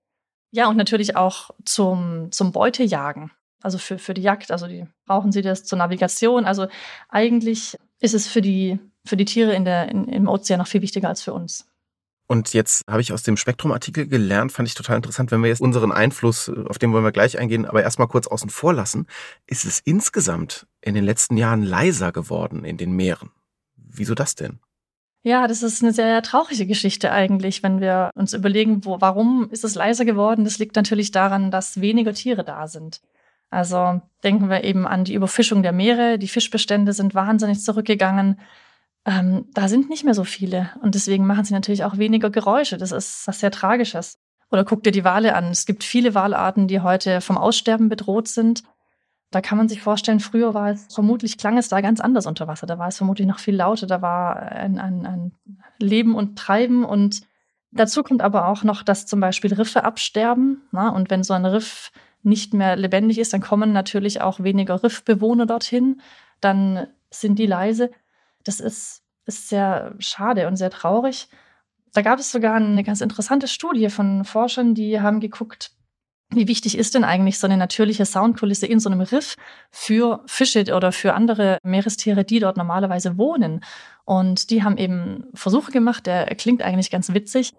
Ja, 0.52 0.68
und 0.68 0.76
natürlich 0.76 1.16
auch 1.16 1.50
zum, 1.64 2.30
zum 2.30 2.52
Beutejagen. 2.52 3.30
Also 3.62 3.78
für, 3.78 3.98
für 3.98 4.14
die 4.14 4.22
Jagd, 4.22 4.50
also 4.50 4.66
die 4.66 4.86
brauchen 5.06 5.32
sie 5.32 5.42
das 5.42 5.64
zur 5.64 5.78
Navigation. 5.78 6.44
Also 6.44 6.66
eigentlich 7.08 7.78
ist 8.00 8.14
es 8.14 8.26
für 8.26 8.42
die 8.42 8.78
für 9.06 9.16
die 9.16 9.24
Tiere 9.24 9.54
in 9.54 9.64
der, 9.64 9.88
in, 9.88 10.08
im 10.08 10.28
Ozean 10.28 10.58
noch 10.58 10.66
viel 10.66 10.82
wichtiger 10.82 11.08
als 11.08 11.22
für 11.22 11.32
uns. 11.32 11.66
Und 12.26 12.54
jetzt 12.54 12.84
habe 12.88 13.02
ich 13.02 13.12
aus 13.12 13.22
dem 13.22 13.36
Spektrum-Artikel 13.36 14.06
gelernt, 14.06 14.50
fand 14.50 14.66
ich 14.66 14.74
total 14.74 14.96
interessant, 14.96 15.30
wenn 15.30 15.42
wir 15.42 15.48
jetzt 15.48 15.60
unseren 15.60 15.92
Einfluss, 15.92 16.48
auf 16.48 16.78
den 16.78 16.92
wollen 16.92 17.04
wir 17.04 17.12
gleich 17.12 17.38
eingehen, 17.38 17.66
aber 17.66 17.82
erstmal 17.82 18.08
kurz 18.08 18.26
außen 18.26 18.48
vor 18.48 18.72
lassen, 18.72 19.06
ist 19.46 19.66
es 19.66 19.80
insgesamt 19.80 20.66
in 20.80 20.94
den 20.94 21.04
letzten 21.04 21.36
Jahren 21.36 21.62
leiser 21.62 22.12
geworden 22.12 22.64
in 22.64 22.78
den 22.78 22.92
Meeren. 22.92 23.30
Wieso 23.76 24.14
das 24.14 24.34
denn? 24.34 24.58
Ja, 25.22 25.46
das 25.46 25.62
ist 25.62 25.82
eine 25.82 25.92
sehr 25.92 26.22
traurige 26.22 26.66
Geschichte 26.66 27.10
eigentlich, 27.10 27.62
wenn 27.62 27.80
wir 27.80 28.10
uns 28.14 28.34
überlegen, 28.34 28.84
wo, 28.84 29.00
warum 29.00 29.48
ist 29.50 29.64
es 29.64 29.74
leiser 29.74 30.04
geworden. 30.04 30.44
Das 30.44 30.58
liegt 30.58 30.76
natürlich 30.76 31.12
daran, 31.12 31.50
dass 31.50 31.80
weniger 31.80 32.12
Tiere 32.12 32.44
da 32.44 32.68
sind. 32.68 33.00
Also 33.48 34.02
denken 34.22 34.50
wir 34.50 34.64
eben 34.64 34.86
an 34.86 35.04
die 35.04 35.14
Überfischung 35.14 35.62
der 35.62 35.72
Meere. 35.72 36.18
Die 36.18 36.28
Fischbestände 36.28 36.92
sind 36.92 37.14
wahnsinnig 37.14 37.60
zurückgegangen 37.60 38.38
ähm, 39.06 39.46
da 39.52 39.68
sind 39.68 39.90
nicht 39.90 40.04
mehr 40.04 40.14
so 40.14 40.24
viele. 40.24 40.70
Und 40.82 40.94
deswegen 40.94 41.26
machen 41.26 41.44
sie 41.44 41.52
natürlich 41.52 41.84
auch 41.84 41.98
weniger 41.98 42.30
Geräusche. 42.30 42.78
Das 42.78 42.92
ist 42.92 43.26
was 43.26 43.40
sehr 43.40 43.50
Tragisches. 43.50 44.18
Oder 44.50 44.64
guck 44.64 44.82
dir 44.82 44.92
die 44.92 45.04
Wale 45.04 45.34
an. 45.34 45.46
Es 45.46 45.66
gibt 45.66 45.84
viele 45.84 46.14
Walarten, 46.14 46.68
die 46.68 46.80
heute 46.80 47.20
vom 47.20 47.36
Aussterben 47.36 47.88
bedroht 47.88 48.28
sind. 48.28 48.62
Da 49.30 49.40
kann 49.40 49.58
man 49.58 49.68
sich 49.68 49.82
vorstellen, 49.82 50.20
früher 50.20 50.54
war 50.54 50.70
es, 50.70 50.86
vermutlich 50.94 51.38
klang 51.38 51.58
es 51.58 51.68
da 51.68 51.80
ganz 51.80 52.00
anders 52.00 52.26
unter 52.26 52.46
Wasser. 52.46 52.66
Da 52.66 52.78
war 52.78 52.88
es 52.88 52.96
vermutlich 52.96 53.26
noch 53.26 53.40
viel 53.40 53.56
lauter. 53.56 53.86
Da 53.86 54.00
war 54.00 54.36
ein, 54.36 54.78
ein, 54.78 55.06
ein 55.06 55.32
Leben 55.78 56.14
und 56.14 56.38
Treiben. 56.38 56.84
Und 56.84 57.22
dazu 57.72 58.02
kommt 58.04 58.22
aber 58.22 58.48
auch 58.48 58.62
noch, 58.62 58.82
dass 58.82 59.06
zum 59.06 59.20
Beispiel 59.20 59.52
Riffe 59.52 59.84
absterben. 59.84 60.62
Na? 60.70 60.90
Und 60.90 61.10
wenn 61.10 61.24
so 61.24 61.34
ein 61.34 61.44
Riff 61.44 61.90
nicht 62.22 62.54
mehr 62.54 62.76
lebendig 62.76 63.18
ist, 63.18 63.32
dann 63.32 63.42
kommen 63.42 63.72
natürlich 63.72 64.22
auch 64.22 64.40
weniger 64.40 64.82
Riffbewohner 64.82 65.46
dorthin. 65.46 66.00
Dann 66.40 66.86
sind 67.10 67.38
die 67.38 67.46
leise. 67.46 67.90
Das 68.44 68.60
ist, 68.60 69.02
ist 69.26 69.48
sehr 69.48 69.94
schade 69.98 70.46
und 70.46 70.56
sehr 70.56 70.70
traurig. 70.70 71.28
Da 71.92 72.02
gab 72.02 72.18
es 72.18 72.30
sogar 72.32 72.54
eine 72.54 72.84
ganz 72.84 73.00
interessante 73.00 73.48
Studie 73.48 73.88
von 73.88 74.24
Forschern, 74.24 74.74
die 74.74 75.00
haben 75.00 75.20
geguckt, 75.20 75.70
wie 76.30 76.48
wichtig 76.48 76.76
ist 76.76 76.94
denn 76.94 77.04
eigentlich 77.04 77.38
so 77.38 77.46
eine 77.46 77.56
natürliche 77.56 78.06
Soundkulisse 78.06 78.66
in 78.66 78.80
so 78.80 78.90
einem 78.90 79.00
Riff 79.00 79.36
für 79.70 80.22
Fische 80.26 80.74
oder 80.74 80.90
für 80.90 81.14
andere 81.14 81.58
Meerestiere, 81.62 82.24
die 82.24 82.40
dort 82.40 82.56
normalerweise 82.56 83.18
wohnen? 83.18 83.60
Und 84.04 84.50
die 84.50 84.64
haben 84.64 84.76
eben 84.76 85.26
Versuche 85.34 85.70
gemacht, 85.70 86.06
der 86.06 86.26
klingt 86.34 86.62
eigentlich 86.62 86.90
ganz 86.90 87.12
witzig. 87.14 87.52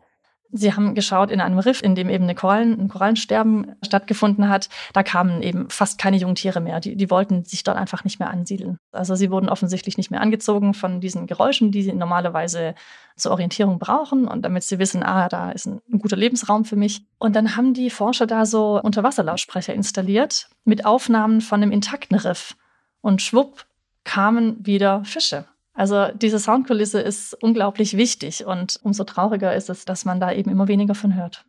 Sie 0.58 0.74
haben 0.74 0.96
geschaut 0.96 1.32
in 1.32 1.42
einem 1.42 1.60
Riff, 1.60 1.84
in 1.84 1.96
dem 1.96 2.10
eben 2.10 2.34
Korallen, 2.34 2.80
ein 2.80 2.88
Korallensterben 2.88 3.76
stattgefunden 3.84 4.48
hat. 4.48 4.70
Da 4.94 5.04
kamen 5.04 5.42
eben 5.42 5.70
fast 5.70 5.98
keine 5.98 6.16
Jungtiere 6.16 6.62
mehr. 6.62 6.80
Die, 6.80 6.96
die 6.96 7.10
wollten 7.10 7.44
sich 7.44 7.64
dort 7.64 7.78
einfach 7.78 8.06
nicht 8.06 8.20
mehr 8.20 8.30
ansiedeln. 8.30 8.78
Also 8.94 9.16
sie 9.16 9.32
wurden 9.32 9.50
offensichtlich 9.50 9.98
nicht 9.98 10.12
mehr 10.12 10.22
angezogen 10.22 10.74
von 10.74 11.02
diesen 11.02 11.28
Geräuschen, 11.28 11.72
die 11.72 11.84
sie 11.84 11.92
normalerweise 11.92 12.74
zur 13.18 13.34
Orientierung 13.34 13.80
brauchen 13.80 14.28
und 14.28 14.44
damit 14.44 14.64
sie 14.64 14.80
wissen, 14.80 15.04
ah, 15.04 15.28
da 15.28 15.52
ist 15.52 15.66
ein, 15.66 15.82
ein 15.92 16.00
guter 16.00 16.16
Lebensraum 16.16 16.64
für 16.64 16.78
mich. 16.78 17.04
Und 17.18 17.36
dann 17.36 17.58
haben 17.58 17.74
die 17.74 17.90
Forscher 17.90 18.26
da 18.26 18.46
so 18.46 18.80
Unterwasserlautsprecher 18.82 19.74
installiert 19.74 20.50
mit 20.64 20.86
Aufnahmen 20.86 21.42
von 21.42 21.62
einem 21.62 21.72
intakten 21.72 22.18
Riff. 22.18 22.56
Und 23.02 23.22
schwupp 23.22 23.66
kamen 24.06 24.66
wieder 24.66 25.04
Fische. 25.04 25.46
Also 25.76 26.08
diese 26.16 26.40
Soundkulisse 26.40 27.02
ist 27.02 27.34
unglaublich 27.42 27.98
wichtig 27.98 28.46
und 28.46 28.80
umso 28.82 29.04
trauriger 29.04 29.54
ist 29.56 29.70
es, 29.70 29.86
dass 29.86 30.06
man 30.06 30.20
da 30.20 30.32
eben 30.32 30.50
immer 30.50 30.68
weniger 30.68 30.96
von 30.96 31.16
hört. 31.16 31.46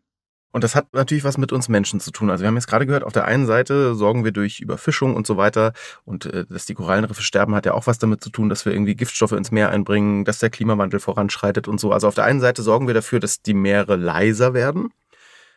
Und 0.56 0.64
das 0.64 0.74
hat 0.74 0.94
natürlich 0.94 1.22
was 1.22 1.36
mit 1.36 1.52
uns 1.52 1.68
Menschen 1.68 2.00
zu 2.00 2.10
tun. 2.10 2.30
Also 2.30 2.42
wir 2.42 2.48
haben 2.48 2.56
jetzt 2.56 2.66
gerade 2.66 2.86
gehört, 2.86 3.04
auf 3.04 3.12
der 3.12 3.26
einen 3.26 3.44
Seite 3.44 3.94
sorgen 3.94 4.24
wir 4.24 4.32
durch 4.32 4.60
Überfischung 4.60 5.14
und 5.14 5.26
so 5.26 5.36
weiter 5.36 5.74
und 6.04 6.24
äh, 6.26 6.46
dass 6.48 6.64
die 6.64 6.74
Korallenriffe 6.74 7.22
sterben, 7.22 7.54
hat 7.54 7.66
ja 7.66 7.74
auch 7.74 7.86
was 7.86 7.98
damit 7.98 8.24
zu 8.24 8.30
tun, 8.30 8.48
dass 8.48 8.64
wir 8.64 8.72
irgendwie 8.72 8.96
Giftstoffe 8.96 9.32
ins 9.32 9.50
Meer 9.50 9.70
einbringen, 9.70 10.24
dass 10.24 10.38
der 10.38 10.50
Klimawandel 10.50 10.98
voranschreitet 10.98 11.68
und 11.68 11.78
so. 11.78 11.92
Also 11.92 12.08
auf 12.08 12.14
der 12.14 12.24
einen 12.24 12.40
Seite 12.40 12.62
sorgen 12.62 12.86
wir 12.86 12.94
dafür, 12.94 13.20
dass 13.20 13.42
die 13.42 13.54
Meere 13.54 13.96
leiser 13.96 14.54
werden. 14.54 14.92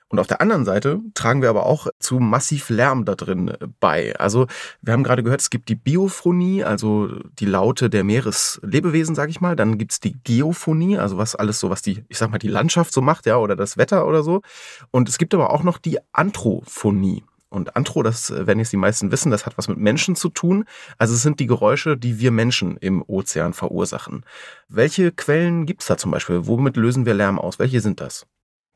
Und 0.09 0.19
auf 0.19 0.25
der 0.25 0.41
anderen 0.41 0.65
Seite 0.65 1.01
tragen 1.13 1.43
wir 1.43 1.49
aber 1.49 1.67
auch 1.67 1.87
zu 1.99 2.19
massiv 2.19 2.69
Lärm 2.69 3.05
da 3.05 3.15
drin 3.15 3.49
äh, 3.49 3.67
bei. 3.79 4.15
Also 4.17 4.47
wir 4.81 4.93
haben 4.93 5.03
gerade 5.03 5.23
gehört, 5.23 5.41
es 5.41 5.51
gibt 5.51 5.69
die 5.69 5.75
Biophonie, 5.75 6.63
also 6.63 7.09
die 7.39 7.45
Laute 7.45 7.89
der 7.89 8.03
Meereslebewesen, 8.03 9.13
sage 9.13 9.29
ich 9.29 9.39
mal. 9.39 9.55
Dann 9.55 9.77
gibt's 9.77 9.99
die 9.99 10.15
Geophonie, 10.23 10.97
also 10.97 11.17
was 11.17 11.35
alles 11.35 11.59
so, 11.59 11.69
was 11.69 11.83
die, 11.83 12.03
ich 12.09 12.17
sag 12.17 12.31
mal, 12.31 12.39
die 12.39 12.47
Landschaft 12.47 12.91
so 12.91 13.01
macht, 13.01 13.27
ja, 13.27 13.37
oder 13.37 13.55
das 13.55 13.77
Wetter 13.77 14.07
oder 14.07 14.23
so. 14.23 14.41
Und 14.89 15.07
es 15.09 15.19
gibt 15.19 15.33
aber 15.35 15.51
auch 15.51 15.63
noch 15.63 15.77
die 15.77 15.99
Anthrophonie. 16.11 17.23
Und 17.49 17.75
Anthro, 17.75 18.03
das 18.03 18.29
äh, 18.29 18.47
werden 18.47 18.59
jetzt 18.59 18.73
die 18.73 18.77
meisten 18.77 19.11
wissen, 19.11 19.31
das 19.31 19.45
hat 19.45 19.57
was 19.57 19.67
mit 19.67 19.77
Menschen 19.77 20.15
zu 20.15 20.29
tun. 20.29 20.65
Also 20.97 21.13
es 21.13 21.21
sind 21.21 21.39
die 21.39 21.47
Geräusche, 21.47 21.97
die 21.97 22.19
wir 22.19 22.31
Menschen 22.31 22.77
im 22.77 23.03
Ozean 23.05 23.53
verursachen. 23.53 24.23
Welche 24.67 25.11
Quellen 25.11 25.65
gibt's 25.65 25.87
da 25.87 25.97
zum 25.97 26.11
Beispiel? 26.11 26.47
Womit 26.47 26.77
lösen 26.77 27.05
wir 27.05 27.13
Lärm 27.13 27.39
aus? 27.39 27.59
Welche 27.59 27.81
sind 27.81 28.01
das? 28.01 28.25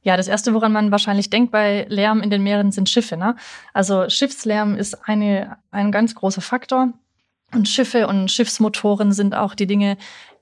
Ja, 0.04 0.18
das 0.18 0.28
erste, 0.28 0.54
woran 0.54 0.74
man 0.74 0.92
wahrscheinlich 0.92 1.30
denkt 1.30 1.52
bei 1.52 1.86
Lärm 1.90 2.22
in 2.22 2.30
den 2.30 2.44
Meeren, 2.44 2.72
sind 2.72 2.90
Schiffe. 2.90 3.18
Ne? 3.18 3.36
Also 3.74 4.10
Schiffslärm 4.10 4.76
ist 4.76 5.08
eine, 5.08 5.58
ein 5.72 5.92
ganz 5.92 6.14
großer 6.14 6.42
Faktor. 6.42 6.90
Und 7.54 7.70
Schiffe 7.70 8.08
und 8.08 8.30
Schiffsmotoren 8.30 9.14
sind 9.14 9.34
auch 9.34 9.56
die 9.56 9.68
Dinge, 9.68 9.98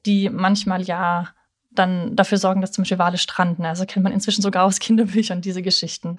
die 0.06 0.30
manchmal 0.30 0.82
ja 0.82 1.28
dann 1.70 2.16
dafür 2.16 2.38
sorgen, 2.38 2.62
dass 2.62 2.72
zum 2.72 2.84
Beispiel 2.84 3.00
Wale 3.00 3.18
stranden. 3.18 3.66
Also 3.66 3.86
kennt 3.86 4.04
man 4.04 4.14
inzwischen 4.14 4.42
sogar 4.42 4.66
aus 4.66 4.80
Kinderbüchern 4.80 5.42
diese 5.42 5.62
Geschichten. 5.62 6.18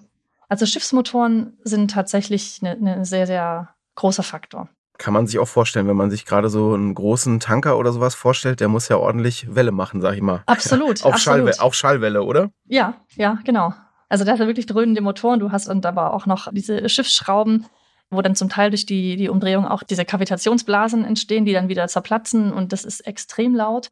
Also 0.49 0.67
Schiffsmotoren 0.67 1.55
sind 1.65 1.91
tatsächlich 1.91 2.63
ein 2.63 2.81
ne, 2.81 2.97
ne 2.97 3.05
sehr, 3.05 3.27
sehr 3.27 3.75
großer 3.97 4.23
Faktor. 4.23 4.69
Kann 4.99 5.15
man 5.15 5.27
sich 5.27 5.39
auch 5.39 5.49
vorstellen, 5.49 5.89
wenn 5.89 5.97
man 5.97 6.11
sich 6.11 6.25
gerade 6.25 6.49
so 6.49 6.75
einen 6.75 6.95
großen 6.95 7.41
Tanker 7.41 7.79
oder 7.79 7.93
sowas 7.93 8.15
vorstellt, 8.15 8.61
der 8.61 8.69
muss 8.69 8.89
ja 8.89 8.97
ordentlich 8.97 9.55
Welle 9.55 9.73
machen, 9.73 10.01
sag 10.01 10.15
ich 10.15 10.23
mal. 10.23 10.43
Absolut. 10.47 10.91
auf, 11.05 11.15
absolut. 11.15 11.21
Schallwelle, 11.21 11.61
auf 11.61 11.75
Schallwelle, 11.75 12.23
oder? 12.23 12.51
Ja, 12.67 12.95
ja, 13.17 13.39
genau. 13.45 13.75
Also 14.09 14.25
der 14.25 14.35
hat 14.35 14.41
wirklich 14.41 14.67
dröhnende 14.67 15.01
Motoren. 15.01 15.41
Du 15.41 15.51
hast 15.51 15.69
und 15.69 15.87
aber 15.87 16.13
auch 16.13 16.27
noch 16.27 16.53
diese 16.53 16.89
Schiffsschrauben, 16.89 17.67
wo 18.11 18.21
dann 18.21 18.35
zum 18.35 18.51
Teil 18.51 18.71
durch 18.71 18.85
die, 18.85 19.17
die 19.17 19.29
Umdrehung 19.29 19.67
auch 19.67 19.83
diese 19.83 20.05
Kavitationsblasen 20.05 21.05
entstehen, 21.05 21.47
die 21.47 21.55
dann 21.55 21.69
wieder 21.69 21.89
zerplatzen 21.89 22.53
und 22.53 22.73
das 22.73 22.85
ist 22.85 23.01
extrem 23.01 23.55
laut. 23.55 23.89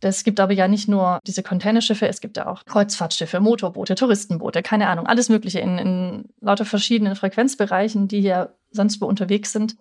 Es 0.00 0.22
gibt 0.22 0.38
aber 0.38 0.52
ja 0.52 0.68
nicht 0.68 0.88
nur 0.88 1.18
diese 1.26 1.42
Containerschiffe, 1.42 2.06
es 2.06 2.20
gibt 2.20 2.36
ja 2.36 2.46
auch 2.46 2.64
Kreuzfahrtschiffe, 2.64 3.40
Motorboote, 3.40 3.94
Touristenboote, 3.96 4.62
keine 4.62 4.88
Ahnung, 4.88 5.06
alles 5.06 5.28
Mögliche 5.28 5.58
in, 5.60 5.78
in 5.78 6.24
lauter 6.40 6.64
verschiedenen 6.64 7.16
Frequenzbereichen, 7.16 8.06
die 8.06 8.20
hier 8.20 8.56
sonst 8.70 9.00
wo 9.00 9.06
unterwegs 9.06 9.52
sind. 9.52 9.76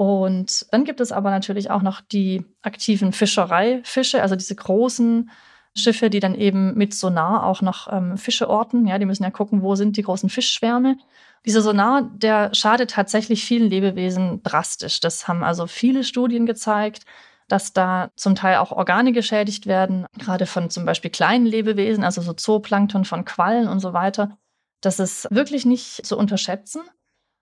Und 0.00 0.64
dann 0.70 0.84
gibt 0.84 1.02
es 1.02 1.12
aber 1.12 1.28
natürlich 1.28 1.70
auch 1.70 1.82
noch 1.82 2.00
die 2.00 2.46
aktiven 2.62 3.12
Fischereifische, 3.12 4.22
also 4.22 4.34
diese 4.34 4.54
großen 4.54 5.30
Schiffe, 5.76 6.08
die 6.08 6.20
dann 6.20 6.34
eben 6.34 6.72
mit 6.72 6.94
Sonar 6.94 7.44
auch 7.44 7.60
noch 7.60 7.92
ähm, 7.92 8.16
Fische 8.16 8.48
orten. 8.48 8.86
Ja, 8.86 8.98
die 8.98 9.04
müssen 9.04 9.24
ja 9.24 9.30
gucken, 9.30 9.60
wo 9.60 9.74
sind 9.74 9.98
die 9.98 10.02
großen 10.02 10.30
Fischschwärme. 10.30 10.96
Dieser 11.44 11.60
Sonar, 11.60 12.08
der 12.14 12.54
schadet 12.54 12.92
tatsächlich 12.92 13.44
vielen 13.44 13.68
Lebewesen 13.68 14.42
drastisch. 14.42 15.00
Das 15.00 15.28
haben 15.28 15.44
also 15.44 15.66
viele 15.66 16.02
Studien 16.02 16.46
gezeigt 16.46 17.04
dass 17.48 17.72
da 17.72 18.12
zum 18.14 18.36
Teil 18.36 18.58
auch 18.58 18.70
Organe 18.70 19.10
geschädigt 19.10 19.66
werden, 19.66 20.06
gerade 20.16 20.46
von 20.46 20.70
zum 20.70 20.84
Beispiel 20.84 21.10
kleinen 21.10 21.46
Lebewesen, 21.46 22.04
also 22.04 22.22
so 22.22 22.32
Zooplankton 22.32 23.04
von 23.04 23.24
Quallen 23.24 23.66
und 23.66 23.80
so 23.80 23.92
weiter. 23.92 24.38
Das 24.80 25.00
ist 25.00 25.26
wirklich 25.32 25.66
nicht 25.66 26.06
zu 26.06 26.16
unterschätzen. 26.16 26.82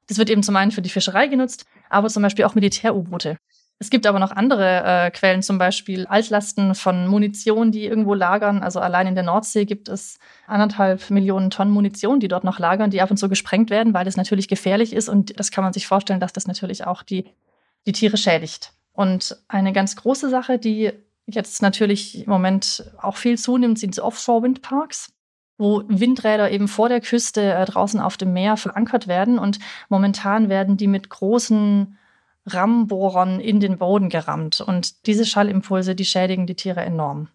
Das 0.08 0.18
wird 0.18 0.30
eben 0.30 0.42
zum 0.42 0.56
einen 0.56 0.70
für 0.70 0.82
die 0.82 0.88
Fischerei 0.88 1.28
genutzt, 1.28 1.66
aber 1.88 2.08
zum 2.08 2.22
Beispiel 2.22 2.44
auch 2.44 2.54
Militär-U-Boote. 2.54 3.38
Es 3.80 3.90
gibt 3.90 4.06
aber 4.06 4.18
noch 4.18 4.32
andere 4.32 4.82
äh, 4.84 5.10
Quellen, 5.12 5.42
zum 5.42 5.58
Beispiel 5.58 6.06
Altlasten 6.06 6.74
von 6.74 7.06
Munition, 7.06 7.70
die 7.70 7.84
irgendwo 7.84 8.14
lagern. 8.14 8.60
Also 8.60 8.80
allein 8.80 9.06
in 9.06 9.14
der 9.14 9.22
Nordsee 9.22 9.66
gibt 9.66 9.88
es 9.88 10.18
anderthalb 10.48 11.10
Millionen 11.10 11.50
Tonnen 11.50 11.70
Munition, 11.70 12.18
die 12.18 12.26
dort 12.26 12.42
noch 12.42 12.58
lagern, 12.58 12.90
die 12.90 13.00
ab 13.00 13.10
und 13.10 13.18
zu 13.18 13.28
gesprengt 13.28 13.70
werden, 13.70 13.94
weil 13.94 14.04
das 14.04 14.16
natürlich 14.16 14.48
gefährlich 14.48 14.92
ist. 14.92 15.08
Und 15.08 15.38
das 15.38 15.52
kann 15.52 15.62
man 15.62 15.72
sich 15.72 15.86
vorstellen, 15.86 16.18
dass 16.18 16.32
das 16.32 16.48
natürlich 16.48 16.86
auch 16.86 17.04
die, 17.04 17.26
die 17.86 17.92
Tiere 17.92 18.16
schädigt. 18.16 18.72
Und 18.92 19.36
eine 19.46 19.72
ganz 19.72 19.94
große 19.94 20.28
Sache, 20.28 20.58
die 20.58 20.90
jetzt 21.26 21.62
natürlich 21.62 22.24
im 22.24 22.30
Moment 22.30 22.90
auch 23.00 23.16
viel 23.16 23.38
zunimmt, 23.38 23.78
sind 23.78 23.96
Offshore-Windparks, 23.96 25.12
wo 25.58 25.82
Windräder 25.88 26.50
eben 26.50 26.68
vor 26.68 26.88
der 26.88 27.00
Küste 27.00 27.52
äh, 27.52 27.64
draußen 27.64 28.00
auf 28.00 28.16
dem 28.16 28.32
Meer 28.32 28.56
verankert 28.56 29.08
werden. 29.08 29.38
Und 29.38 29.58
momentan 29.88 30.48
werden 30.48 30.76
die 30.76 30.86
mit 30.86 31.10
großen 31.10 31.98
Rammbohrern 32.46 33.40
in 33.40 33.60
den 33.60 33.78
Boden 33.78 34.08
gerammt. 34.08 34.60
Und 34.60 35.06
diese 35.06 35.26
Schallimpulse, 35.26 35.94
die 35.94 36.04
schädigen 36.04 36.46
die 36.46 36.54
Tiere 36.54 36.80
enorm. 36.80 37.28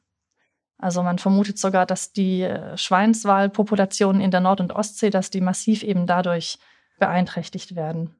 Also 0.77 1.03
man 1.03 1.19
vermutet 1.19 1.59
sogar, 1.59 1.85
dass 1.85 2.11
die 2.11 2.41
äh, 2.41 2.77
Schweinswalpopulationen 2.77 4.21
in 4.21 4.31
der 4.31 4.41
Nord- 4.41 4.61
und 4.61 4.73
Ostsee, 4.73 5.09
dass 5.09 5.29
die 5.29 5.41
massiv 5.41 5.83
eben 5.83 6.07
dadurch 6.07 6.57
beeinträchtigt 6.99 7.75
werden. 7.75 8.15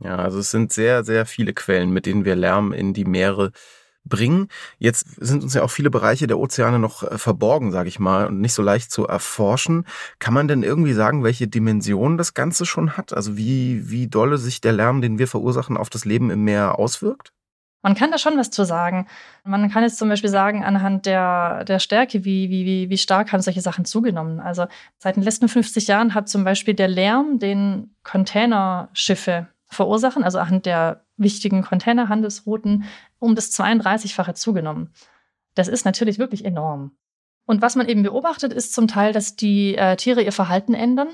Ja, 0.00 0.16
also 0.16 0.40
es 0.40 0.50
sind 0.50 0.72
sehr, 0.72 1.04
sehr 1.04 1.24
viele 1.24 1.54
Quellen, 1.54 1.90
mit 1.90 2.06
denen 2.06 2.24
wir 2.24 2.36
Lärm 2.36 2.72
in 2.72 2.92
die 2.92 3.06
Meere 3.06 3.52
bringen. 4.08 4.48
Jetzt 4.78 5.06
sind 5.20 5.42
uns 5.42 5.54
ja 5.54 5.62
auch 5.62 5.70
viele 5.70 5.90
Bereiche 5.90 6.26
der 6.26 6.38
Ozeane 6.38 6.78
noch 6.78 7.02
äh, 7.02 7.18
verborgen, 7.18 7.72
sage 7.72 7.88
ich 7.88 7.98
mal, 7.98 8.26
und 8.26 8.40
nicht 8.40 8.54
so 8.54 8.62
leicht 8.62 8.90
zu 8.90 9.06
erforschen. 9.06 9.84
Kann 10.18 10.34
man 10.34 10.48
denn 10.48 10.62
irgendwie 10.62 10.92
sagen, 10.92 11.24
welche 11.24 11.48
Dimension 11.48 12.18
das 12.18 12.34
Ganze 12.34 12.66
schon 12.66 12.96
hat? 12.96 13.12
Also 13.12 13.36
wie, 13.36 13.90
wie 13.90 14.08
dolle 14.08 14.38
sich 14.38 14.60
der 14.60 14.72
Lärm, 14.72 15.00
den 15.00 15.18
wir 15.18 15.28
verursachen, 15.28 15.76
auf 15.76 15.90
das 15.90 16.04
Leben 16.04 16.30
im 16.30 16.44
Meer 16.44 16.78
auswirkt? 16.78 17.32
Man 17.86 17.94
kann 17.94 18.10
da 18.10 18.18
schon 18.18 18.36
was 18.36 18.50
zu 18.50 18.64
sagen. 18.64 19.06
Man 19.44 19.70
kann 19.70 19.84
jetzt 19.84 19.98
zum 19.98 20.08
Beispiel 20.08 20.28
sagen, 20.28 20.64
anhand 20.64 21.06
der, 21.06 21.62
der 21.62 21.78
Stärke, 21.78 22.24
wie, 22.24 22.50
wie, 22.50 22.90
wie 22.90 22.98
stark 22.98 23.32
haben 23.32 23.42
solche 23.42 23.60
Sachen 23.60 23.84
zugenommen. 23.84 24.40
Also 24.40 24.66
seit 24.98 25.14
den 25.14 25.22
letzten 25.22 25.48
50 25.48 25.86
Jahren 25.86 26.12
hat 26.12 26.28
zum 26.28 26.42
Beispiel 26.42 26.74
der 26.74 26.88
Lärm, 26.88 27.38
den 27.38 27.94
Containerschiffe 28.02 29.46
verursachen, 29.68 30.24
also 30.24 30.40
anhand 30.40 30.66
der 30.66 31.04
wichtigen 31.16 31.62
Containerhandelsrouten, 31.62 32.84
um 33.18 33.34
das 33.34 33.52
32-fache 33.52 34.34
zugenommen. 34.34 34.92
Das 35.54 35.68
ist 35.68 35.84
natürlich 35.84 36.18
wirklich 36.18 36.44
enorm. 36.44 36.92
Und 37.46 37.62
was 37.62 37.76
man 37.76 37.88
eben 37.88 38.02
beobachtet, 38.02 38.52
ist 38.52 38.74
zum 38.74 38.88
Teil, 38.88 39.12
dass 39.12 39.36
die 39.36 39.76
äh, 39.76 39.96
Tiere 39.96 40.22
ihr 40.22 40.32
Verhalten 40.32 40.74
ändern. 40.74 41.08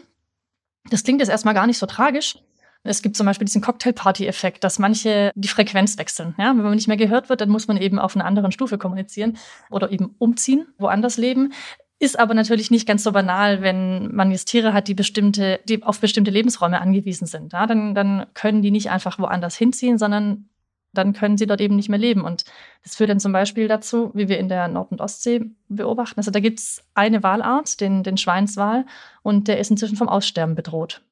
Das 0.91 1.05
klingt 1.05 1.21
jetzt 1.21 1.29
erstmal 1.29 1.55
gar 1.55 1.67
nicht 1.67 1.79
so 1.79 1.87
tragisch. 1.87 2.39
Es 2.85 3.03
gibt 3.03 3.17
zum 3.17 3.27
Beispiel 3.27 3.45
diesen 3.45 3.63
Cocktailparty-Effekt, 3.63 4.65
dass 4.65 4.81
manche 4.81 5.31
die 5.37 5.49
Frequenz 5.49 5.99
wechseln. 5.99 6.35
Ja, 6.37 6.49
wenn 6.49 6.65
man 6.65 6.75
nicht 6.75 6.89
mehr 6.89 6.97
gehört 6.97 7.29
wird, 7.29 7.41
dann 7.41 7.49
muss 7.49 7.69
man 7.69 7.77
eben 7.77 7.99
auf 8.01 8.17
einer 8.17 8.25
anderen 8.25 8.51
Stufe 8.51 8.77
kommunizieren 8.77 9.39
oder 9.71 9.93
eben 9.93 10.17
umziehen, 10.19 10.67
woanders 10.79 11.17
leben. 11.17 11.53
Ist 12.01 12.19
aber 12.19 12.35
natürlich 12.35 12.73
nicht 12.73 12.89
ganz 12.89 13.05
so 13.05 13.13
banal, 13.13 13.63
wenn 13.63 14.13
man 14.13 14.33
jetzt 14.33 14.47
Tiere 14.47 14.73
hat, 14.73 14.89
die 14.89 14.95
bestimmte, 14.95 15.61
die 15.69 15.85
auf 15.85 16.01
bestimmte 16.01 16.33
Lebensräume 16.33 16.81
angewiesen 16.81 17.29
sind. 17.29 17.53
Ja, 17.53 17.69
dann, 17.69 17.95
dann 17.95 18.27
können 18.35 18.63
die 18.63 18.73
nicht 18.73 18.91
einfach 18.91 19.21
woanders 19.21 19.55
hinziehen, 19.55 19.99
sondern 19.99 20.49
dann 20.93 21.13
können 21.13 21.39
sie 21.39 21.47
dort 21.47 21.61
eben 21.61 21.77
nicht 21.77 21.89
mehr 21.89 21.99
leben. 21.99 22.23
Und 22.23 22.45
das 22.83 22.97
führt 22.97 23.11
dann 23.11 23.21
zum 23.21 23.33
Beispiel 23.33 23.69
dazu, 23.69 24.11
wie 24.15 24.29
wir 24.29 24.39
in 24.39 24.49
der 24.49 24.69
Nord- 24.69 24.93
und 24.93 25.01
Ostsee 25.01 25.51
beobachten. 25.69 26.21
Also 26.21 26.31
da 26.31 26.41
gibt 26.41 26.59
es 26.59 26.85
eine 26.95 27.23
Walart, 27.23 27.81
den, 27.81 28.03
den 28.03 28.17
Schweinswal, 28.17 28.87
und 29.23 29.49
der 29.49 29.59
ist 29.59 29.71
inzwischen 29.71 29.97
vom 29.97 30.09
Aussterben 30.09 30.55
bedroht. 30.55 31.03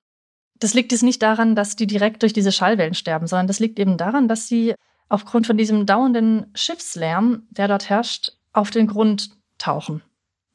Das 0.58 0.74
liegt 0.74 0.92
jetzt 0.92 1.02
nicht 1.02 1.22
daran, 1.22 1.54
dass 1.54 1.76
die 1.76 1.86
direkt 1.86 2.22
durch 2.22 2.32
diese 2.32 2.52
Schallwellen 2.52 2.94
sterben, 2.94 3.26
sondern 3.26 3.46
das 3.46 3.60
liegt 3.60 3.78
eben 3.78 3.96
daran, 3.96 4.28
dass 4.28 4.46
sie 4.46 4.74
aufgrund 5.08 5.46
von 5.46 5.56
diesem 5.56 5.86
dauernden 5.86 6.46
Schiffslärm, 6.54 7.42
der 7.50 7.68
dort 7.68 7.88
herrscht, 7.88 8.32
auf 8.52 8.70
den 8.70 8.86
Grund 8.86 9.30
tauchen. 9.58 10.02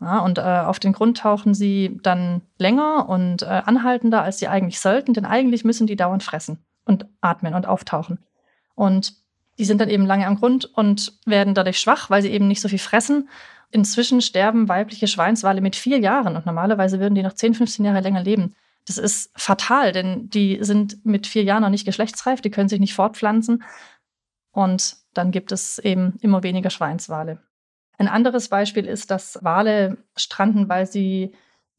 Ja, 0.02 0.20
und 0.20 0.38
äh, 0.38 0.42
auf 0.42 0.80
den 0.80 0.94
Grund 0.94 1.18
tauchen 1.18 1.54
sie 1.54 2.00
dann 2.04 2.42
länger 2.58 3.08
und 3.08 3.44
äh, 3.44 3.46
anhaltender, 3.46 4.22
als 4.22 4.40
sie 4.40 4.48
eigentlich 4.48 4.80
sollten, 4.80 5.14
denn 5.14 5.26
eigentlich 5.26 5.64
müssen 5.64 5.88
die 5.88 5.96
dauernd 5.96 6.22
fressen 6.22 6.60
und 6.84 7.08
atmen 7.22 7.54
und 7.54 7.66
auftauchen. 7.66 8.20
Und 8.76 9.14
die 9.58 9.66
sind 9.66 9.80
dann 9.80 9.90
eben 9.90 10.06
lange 10.06 10.28
am 10.28 10.36
Grund 10.36 10.66
und 10.66 11.14
werden 11.26 11.54
dadurch 11.54 11.80
schwach, 11.80 12.10
weil 12.10 12.22
sie 12.22 12.32
eben 12.32 12.48
nicht 12.48 12.62
so 12.62 12.68
viel 12.68 12.80
fressen. 12.80 13.30
Inzwischen 13.72 14.22
sterben 14.22 14.70
weibliche 14.70 15.08
Schweinswale 15.08 15.62
mit 15.62 15.76
vier 15.76 16.00
Jahren 16.00 16.36
und 16.36 16.46
normalerweise 16.46 17.00
würden 17.00 17.16
die 17.16 17.24
noch 17.24 17.34
10, 17.34 17.56
15 17.56 17.86
Jahre 17.86 18.02
länger 18.02 18.24
leben. 18.24 18.56
Das 18.86 18.98
ist 18.98 19.32
fatal, 19.36 19.92
denn 19.92 20.30
die 20.30 20.60
sind 20.62 21.06
mit 21.06 21.26
vier 21.26 21.44
Jahren 21.44 21.64
noch 21.64 21.70
nicht 21.70 21.86
geschlechtsreif, 21.86 22.42
die 22.42 22.52
können 22.52 22.70
sich 22.70 22.80
nicht 22.80 22.94
fortpflanzen. 22.94 23.64
Und 24.52 24.98
dann 25.14 25.32
gibt 25.32 25.52
es 25.52 25.80
eben 25.80 26.18
immer 26.22 26.44
weniger 26.44 26.70
Schweinswale. 26.70 27.40
Ein 27.98 28.08
anderes 28.08 28.50
Beispiel 28.50 28.86
ist, 28.86 29.10
dass 29.10 29.40
Wale 29.42 29.98
stranden, 30.16 30.70
weil 30.70 30.86
sie 30.86 31.34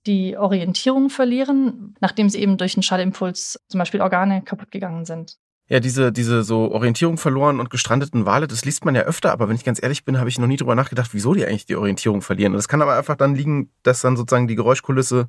die 0.06 0.36
Orientierung 0.36 1.10
verlieren, 1.10 1.94
nachdem 2.00 2.28
sie 2.28 2.40
eben 2.40 2.56
durch 2.56 2.76
einen 2.76 2.82
Schallimpuls 2.82 3.60
zum 3.68 3.78
Beispiel 3.78 4.00
Organe 4.00 4.42
kaputt 4.42 4.70
gegangen 4.70 5.04
sind. 5.04 5.38
Ja, 5.68 5.80
diese, 5.80 6.12
diese 6.12 6.44
so 6.44 6.70
Orientierung 6.70 7.18
verloren 7.18 7.58
und 7.58 7.70
gestrandeten 7.70 8.24
Wale, 8.24 8.46
das 8.46 8.64
liest 8.64 8.84
man 8.84 8.94
ja 8.94 9.02
öfter, 9.02 9.32
aber 9.32 9.48
wenn 9.48 9.56
ich 9.56 9.64
ganz 9.64 9.82
ehrlich 9.82 10.04
bin, 10.04 10.18
habe 10.18 10.28
ich 10.28 10.38
noch 10.38 10.46
nie 10.46 10.56
drüber 10.56 10.76
nachgedacht, 10.76 11.10
wieso 11.12 11.34
die 11.34 11.44
eigentlich 11.44 11.66
die 11.66 11.74
Orientierung 11.74 12.22
verlieren. 12.22 12.52
Das 12.52 12.68
kann 12.68 12.82
aber 12.82 12.96
einfach 12.96 13.16
dann 13.16 13.34
liegen, 13.34 13.70
dass 13.82 14.00
dann 14.00 14.16
sozusagen 14.16 14.46
die 14.46 14.54
Geräuschkulisse 14.54 15.28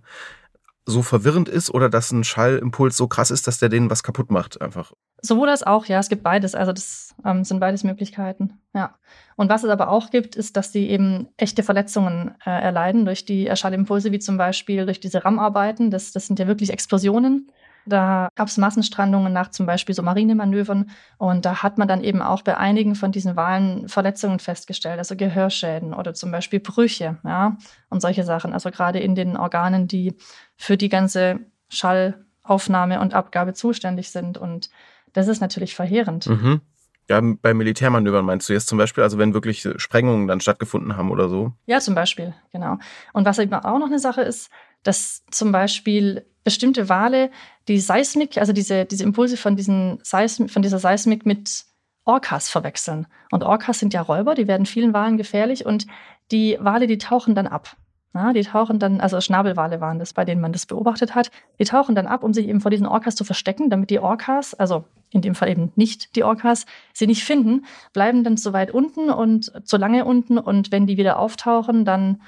so 0.88 1.01
verwirrend 1.01 1.50
ist 1.50 1.70
oder 1.74 1.89
dass 1.89 2.12
ein 2.12 2.24
Schallimpuls 2.24 2.96
so 2.96 3.08
krass 3.08 3.29
ist, 3.29 3.46
dass 3.46 3.60
der 3.60 3.70
denen 3.70 3.89
was 3.89 4.03
kaputt 4.03 4.32
macht, 4.32 4.62
einfach. 4.62 4.94
Sowohl 5.22 5.48
das 5.48 5.63
auch, 5.63 5.86
ja, 5.86 6.00
es 6.00 6.08
gibt 6.08 6.24
beides. 6.24 6.56
Also 6.56 6.72
das 6.72 7.13
ähm, 7.25 7.44
sind 7.44 7.60
beides 7.60 7.84
Möglichkeiten, 7.84 8.53
ja. 8.74 8.96
Und 9.36 9.50
was 9.50 9.63
es 9.63 9.70
aber 9.70 9.89
auch 9.89 10.12
gibt, 10.12 10.36
ist, 10.36 10.56
dass 10.56 10.72
sie 10.72 10.88
eben 10.88 11.27
echte 11.36 11.62
Verletzungen 11.62 12.36
äh, 12.46 12.50
erleiden 12.50 13.06
durch 13.06 13.25
die 13.25 13.50
Schallimpulse, 13.53 14.12
wie 14.12 14.20
zum 14.20 14.38
Beispiel 14.38 14.86
durch 14.86 15.00
diese 15.00 15.25
RAM-Arbeiten. 15.25 15.91
Das, 15.91 16.12
das 16.12 16.27
sind 16.27 16.39
ja 16.39 16.48
wirklich 16.48 16.72
Explosionen. 16.72 17.51
Da 17.88 18.29
gab 18.36 18.48
es 18.48 18.58
Massenstrandungen 18.58 19.32
nach 19.32 19.50
zum 19.50 19.65
Beispiel 19.65 19.96
so 19.96 20.03
Marinemanövern. 20.03 20.89
Und 21.17 21.46
da 21.46 21.63
hat 21.63 21.77
man 21.77 21.88
dann 21.88 22.03
eben 22.03 22.22
auch 22.22 22.41
bei 22.41 22.58
einigen 22.58 22.96
von 22.96 23.12
diesen 23.12 23.36
Wahlen 23.36 23.88
Verletzungen 23.88 24.39
festgestellt, 24.39 25.00
also 25.00 25.15
Gehörschäden 25.15 25.94
oder 25.94 26.13
zum 26.13 26.32
Beispiel 26.32 26.60
Brüche, 26.60 27.17
ja, 27.24 27.58
und 27.89 28.01
solche 28.01 28.24
Sachen. 28.24 28.53
Also 28.53 28.72
gerade 28.72 29.00
in 29.00 29.15
den 29.15 29.38
Organen, 29.38 29.88
die 29.88 30.15
für 30.58 30.77
die 30.77 30.89
ganze 30.89 31.39
Schallaufnahme 31.70 33.00
und 33.00 33.13
Abgabe 33.13 33.53
zuständig 33.53 34.12
sind. 34.12 34.38
Und 34.38 34.70
das 35.13 35.27
ist 35.27 35.41
natürlich 35.41 35.75
verheerend. 35.75 36.27
Mhm. 36.27 36.62
Ja, 37.10 37.22
bei 37.22 37.53
Militärmanövern 37.53 38.25
meinst 38.25 38.50
du 38.50 38.53
jetzt 38.53 38.67
zum 38.67 38.77
Beispiel, 38.77 39.01
also 39.01 39.17
wenn 39.17 39.34
wirklich 39.34 39.65
Sprengungen 39.77 40.27
dann 40.27 40.41
stattgefunden 40.41 40.98
haben 40.98 41.10
oder 41.10 41.29
so? 41.29 41.53
Ja, 41.65 41.79
zum 41.79 41.96
Beispiel, 41.96 42.34
genau. 42.51 42.79
Und 43.13 43.25
was 43.25 43.39
eben 43.39 43.53
auch 43.53 43.79
noch 43.79 43.88
eine 43.88 44.00
Sache 44.00 44.22
ist, 44.22 44.50
dass 44.84 45.24
zum 45.32 45.53
Beispiel 45.53 46.25
bestimmte 46.44 46.89
Wale 46.89 47.32
die 47.68 47.80
Seismik, 47.80 48.38
also 48.38 48.54
diese, 48.54 48.86
diese 48.86 49.04
Impulse 49.04 49.38
von, 49.38 49.56
diesen 49.56 50.00
Seism 50.04 50.48
von 50.48 50.62
dieser 50.62 50.80
Seismik 50.80 51.26
mit 51.26 51.66
Orcas 52.06 52.50
verwechseln. 52.50 53.08
Und 53.32 53.44
Orcas 53.44 53.80
sind 53.80 53.94
ja 53.94 54.02
Räuber, 54.02 54.36
die 54.36 54.48
werden 54.48 54.66
vielen 54.66 54.94
Walen 54.94 55.18
gefährlich 55.18 55.66
und 55.66 55.88
die 56.32 56.58
Wale, 56.60 56.88
die 56.88 56.98
tauchen 56.98 57.36
dann 57.36 57.48
ab. 57.48 57.76
Ja, 58.14 58.34
die 58.34 58.42
tauchen 58.42 58.80
dann, 58.80 59.00
also 59.00 59.22
Schnabelwale 59.22 59.80
waren 59.80 60.00
das, 60.00 60.14
bei 60.14 60.26
denen 60.26 60.42
man 60.42 60.52
das 60.52 60.66
beobachtet 60.66 61.14
hat. 61.14 61.30
Die 61.60 61.66
tauchen 61.66 61.94
dann 61.94 62.08
ab, 62.08 62.24
um 62.24 62.34
sich 62.34 62.48
eben 62.48 62.62
vor 62.62 62.72
diesen 62.72 62.88
Orcas 62.88 63.16
zu 63.16 63.24
verstecken, 63.24 63.70
damit 63.70 63.90
die 63.90 64.00
Orcas, 64.00 64.56
also 64.56 64.86
in 65.12 65.22
dem 65.22 65.36
Fall 65.36 65.50
eben 65.50 65.72
nicht 65.76 66.16
die 66.16 66.24
Orcas, 66.24 66.66
sie 66.94 67.06
nicht 67.06 67.24
finden, 67.24 67.66
bleiben 67.94 68.24
dann 68.24 68.38
zu 68.38 68.54
weit 68.54 68.72
unten 68.72 69.12
und 69.12 69.52
zu 69.68 69.78
lange 69.78 70.06
unten. 70.06 70.40
Und 70.40 70.72
wenn 70.72 70.88
die 70.88 70.98
wieder 70.98 71.20
auftauchen, 71.20 71.86
dann 71.86 72.22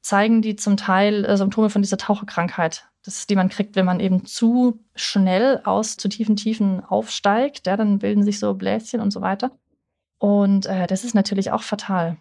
zeigen 0.00 0.40
die 0.40 0.56
zum 0.56 0.76
Teil 0.76 1.24
äh, 1.24 1.36
Symptome 1.36 1.68
von 1.68 1.82
dieser 1.82 1.98
Taucherkrankheit, 1.98 2.88
das, 3.04 3.26
die 3.26 3.36
man 3.36 3.48
kriegt, 3.48 3.76
wenn 3.76 3.86
man 3.86 4.00
eben 4.00 4.26
zu 4.26 4.84
schnell 4.94 5.60
aus 5.64 5.96
zu 5.96 6.08
tiefen 6.08 6.36
Tiefen 6.36 6.84
aufsteigt. 6.84 7.66
Ja, 7.66 7.76
dann 7.76 7.98
bilden 7.98 8.22
sich 8.22 8.38
so 8.38 8.54
Bläschen 8.54 9.00
und 9.00 9.10
so 9.10 9.20
weiter. 9.20 9.52
Und 10.18 10.66
äh, 10.66 10.86
das 10.86 11.04
ist 11.04 11.14
natürlich 11.14 11.50
auch 11.50 11.62
fatal. 11.62 12.18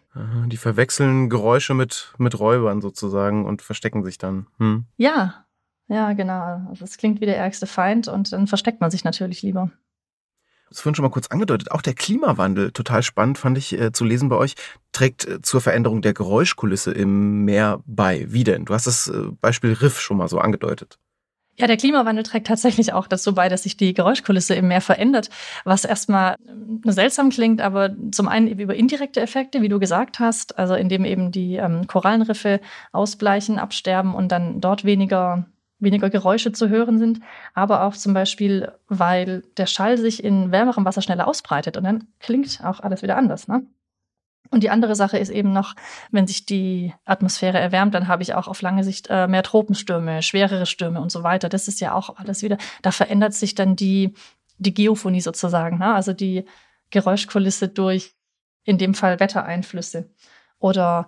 Die 0.47 0.57
verwechseln 0.57 1.29
Geräusche 1.29 1.73
mit, 1.73 2.13
mit 2.17 2.39
Räubern 2.39 2.79
sozusagen 2.81 3.45
und 3.45 3.61
verstecken 3.61 4.05
sich 4.05 4.17
dann. 4.17 4.47
Hm. 4.57 4.85
Ja, 4.95 5.45
ja, 5.89 6.13
genau. 6.13 6.65
Also 6.69 6.85
es 6.85 6.97
klingt 6.97 7.19
wie 7.19 7.25
der 7.25 7.37
ärgste 7.37 7.67
Feind 7.67 8.07
und 8.07 8.31
dann 8.31 8.47
versteckt 8.47 8.79
man 8.79 8.89
sich 8.89 9.03
natürlich 9.03 9.41
lieber. 9.41 9.71
Das 10.69 10.81
vorhin 10.81 10.95
schon 10.95 11.03
mal 11.03 11.09
kurz 11.09 11.27
angedeutet. 11.27 11.71
Auch 11.71 11.81
der 11.81 11.93
Klimawandel, 11.93 12.71
total 12.71 13.03
spannend 13.03 13.37
fand 13.37 13.57
ich 13.57 13.73
äh, 13.73 13.91
zu 13.91 14.05
lesen 14.05 14.29
bei 14.29 14.35
euch, 14.35 14.55
trägt 14.91 15.27
äh, 15.27 15.41
zur 15.41 15.61
Veränderung 15.61 16.01
der 16.01 16.13
Geräuschkulisse 16.13 16.91
im 16.91 17.43
Meer 17.45 17.81
bei. 17.85 18.25
Wie 18.29 18.43
denn? 18.43 18.65
Du 18.65 18.73
hast 18.73 18.87
das 18.87 19.07
äh, 19.07 19.31
Beispiel 19.41 19.73
Riff 19.73 19.99
schon 19.99 20.17
mal 20.17 20.27
so 20.27 20.39
angedeutet. 20.39 20.99
Ja, 21.59 21.67
der 21.67 21.75
Klimawandel 21.75 22.23
trägt 22.23 22.47
tatsächlich 22.47 22.93
auch 22.93 23.05
dazu 23.05 23.35
bei, 23.35 23.49
dass 23.49 23.63
sich 23.63 23.75
die 23.75 23.93
Geräuschkulisse 23.93 24.55
im 24.55 24.69
Meer 24.69 24.79
verändert, 24.79 25.29
was 25.65 25.83
erstmal 25.83 26.35
äh, 26.35 26.91
seltsam 26.91 27.31
klingt, 27.31 27.59
aber 27.59 27.93
zum 28.11 28.29
einen 28.29 28.47
über 28.47 28.75
indirekte 28.75 29.19
Effekte, 29.19 29.61
wie 29.61 29.67
du 29.67 29.77
gesagt 29.77 30.19
hast, 30.19 30.57
also 30.57 30.75
indem 30.75 31.03
eben 31.03 31.31
die 31.31 31.55
ähm, 31.55 31.85
Korallenriffe 31.87 32.61
ausbleichen, 32.93 33.59
absterben 33.59 34.15
und 34.15 34.31
dann 34.31 34.61
dort 34.61 34.85
weniger 34.85 35.47
weniger 35.79 36.09
Geräusche 36.09 36.51
zu 36.51 36.69
hören 36.69 36.99
sind, 36.99 37.21
aber 37.53 37.83
auch 37.83 37.95
zum 37.95 38.13
Beispiel, 38.13 38.71
weil 38.87 39.43
der 39.57 39.65
Schall 39.65 39.97
sich 39.97 40.23
in 40.23 40.51
wärmerem 40.51 40.85
Wasser 40.85 41.01
schneller 41.01 41.27
ausbreitet 41.27 41.77
und 41.77 41.83
dann 41.83 42.07
klingt 42.19 42.61
auch 42.63 42.81
alles 42.81 43.01
wieder 43.01 43.17
anders. 43.17 43.47
Ne? 43.47 43.65
Und 44.51 44.63
die 44.63 44.69
andere 44.69 44.95
Sache 44.95 45.17
ist 45.17 45.29
eben 45.29 45.53
noch, 45.53 45.75
wenn 46.11 46.27
sich 46.27 46.45
die 46.45 46.93
Atmosphäre 47.05 47.59
erwärmt, 47.59 47.93
dann 47.93 48.07
habe 48.07 48.23
ich 48.23 48.33
auch 48.33 48.47
auf 48.47 48.61
lange 48.61 48.83
Sicht 48.83 49.07
äh, 49.09 49.27
mehr 49.27 49.43
Tropenstürme, 49.43 50.21
schwerere 50.21 50.65
Stürme 50.65 51.01
und 51.01 51.11
so 51.11 51.23
weiter. 51.23 51.49
Das 51.49 51.67
ist 51.67 51.79
ja 51.79 51.93
auch 51.93 52.17
alles 52.17 52.41
wieder, 52.41 52.57
da 52.81 52.91
verändert 52.91 53.33
sich 53.33 53.55
dann 53.55 53.75
die, 53.75 54.13
die 54.57 54.73
Geophonie 54.73 55.21
sozusagen, 55.21 55.77
ne? 55.77 55.93
also 55.93 56.13
die 56.13 56.45
Geräuschkulisse 56.89 57.67
durch 57.67 58.15
in 58.63 58.77
dem 58.77 58.93
Fall 58.95 59.19
Wettereinflüsse. 59.19 60.09
Oder 60.57 61.07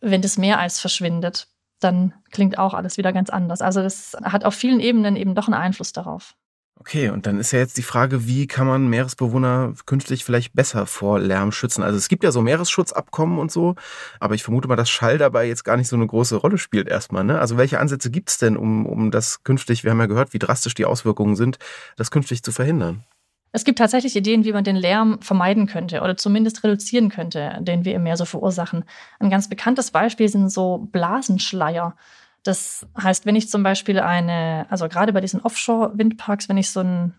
wenn 0.00 0.22
das 0.22 0.38
Meereis 0.38 0.78
verschwindet, 0.78 1.48
dann 1.84 2.14
klingt 2.30 2.58
auch 2.58 2.74
alles 2.74 2.96
wieder 2.96 3.12
ganz 3.12 3.30
anders. 3.30 3.60
Also 3.60 3.82
das 3.82 4.16
hat 4.22 4.44
auf 4.44 4.54
vielen 4.54 4.80
Ebenen 4.80 5.16
eben 5.16 5.34
doch 5.34 5.46
einen 5.46 5.54
Einfluss 5.54 5.92
darauf. 5.92 6.34
Okay, 6.82 7.10
und 7.10 7.26
dann 7.26 7.38
ist 7.38 7.52
ja 7.52 7.60
jetzt 7.60 7.76
die 7.78 7.82
Frage, 7.82 8.26
wie 8.26 8.48
kann 8.48 8.66
man 8.66 8.88
Meeresbewohner 8.88 9.74
künftig 9.86 10.24
vielleicht 10.24 10.52
besser 10.52 10.86
vor 10.86 11.20
Lärm 11.20 11.52
schützen? 11.52 11.84
Also 11.84 11.96
es 11.96 12.08
gibt 12.08 12.24
ja 12.24 12.32
so 12.32 12.42
Meeresschutzabkommen 12.42 13.38
und 13.38 13.52
so, 13.52 13.76
aber 14.18 14.34
ich 14.34 14.42
vermute 14.42 14.66
mal, 14.66 14.74
dass 14.74 14.90
Schall 14.90 15.16
dabei 15.16 15.46
jetzt 15.46 15.62
gar 15.62 15.76
nicht 15.76 15.86
so 15.86 15.94
eine 15.94 16.08
große 16.08 16.34
Rolle 16.34 16.58
spielt 16.58 16.88
erstmal. 16.88 17.22
Ne? 17.22 17.38
Also 17.38 17.56
welche 17.56 17.78
Ansätze 17.78 18.10
gibt 18.10 18.30
es 18.30 18.38
denn, 18.38 18.56
um, 18.56 18.84
um 18.86 19.12
das 19.12 19.44
künftig, 19.44 19.84
wir 19.84 19.92
haben 19.92 20.00
ja 20.00 20.06
gehört, 20.06 20.32
wie 20.32 20.40
drastisch 20.40 20.74
die 20.74 20.84
Auswirkungen 20.84 21.36
sind, 21.36 21.58
das 21.96 22.10
künftig 22.10 22.42
zu 22.42 22.50
verhindern? 22.50 23.04
Es 23.52 23.64
gibt 23.64 23.78
tatsächlich 23.78 24.16
Ideen, 24.16 24.44
wie 24.44 24.52
man 24.52 24.64
den 24.64 24.76
Lärm 24.76 25.20
vermeiden 25.20 25.66
könnte 25.66 26.00
oder 26.00 26.16
zumindest 26.16 26.64
reduzieren 26.64 27.10
könnte, 27.10 27.58
den 27.60 27.84
wir 27.84 27.94
im 27.94 28.02
Meer 28.02 28.16
so 28.16 28.24
verursachen. 28.24 28.84
Ein 29.18 29.28
ganz 29.28 29.48
bekanntes 29.48 29.90
Beispiel 29.90 30.28
sind 30.28 30.48
so 30.48 30.88
Blasenschleier. 30.90 31.94
Das 32.42 32.86
heißt, 33.00 33.26
wenn 33.26 33.36
ich 33.36 33.50
zum 33.50 33.62
Beispiel 33.62 34.00
eine, 34.00 34.66
also 34.70 34.88
gerade 34.88 35.12
bei 35.12 35.20
diesen 35.20 35.42
Offshore-Windparks, 35.42 36.48
wenn 36.48 36.56
ich 36.56 36.70
so 36.70 36.80
ein, 36.80 37.14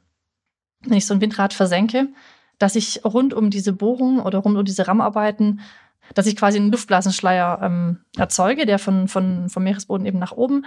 wenn 0.82 0.98
ich 0.98 1.06
so 1.06 1.14
ein 1.14 1.22
Windrad 1.22 1.54
versenke, 1.54 2.10
dass 2.58 2.76
ich 2.76 3.06
rund 3.06 3.34
um 3.34 3.50
diese 3.52 3.72
Bohrung 3.72 4.20
oder 4.20 4.40
rund 4.40 4.58
um 4.58 4.66
diese 4.66 4.88
Rammarbeiten, 4.88 5.62
dass 6.16 6.26
ich 6.26 6.36
quasi 6.36 6.58
einen 6.58 6.72
Luftblasenschleier 6.72 7.60
ähm, 7.62 8.00
erzeuge, 8.18 8.66
der 8.66 8.80
von, 8.80 9.08
von, 9.08 9.50
vom 9.50 9.64
Meeresboden 9.64 10.06
eben 10.06 10.20
nach 10.20 10.34
oben 10.34 10.66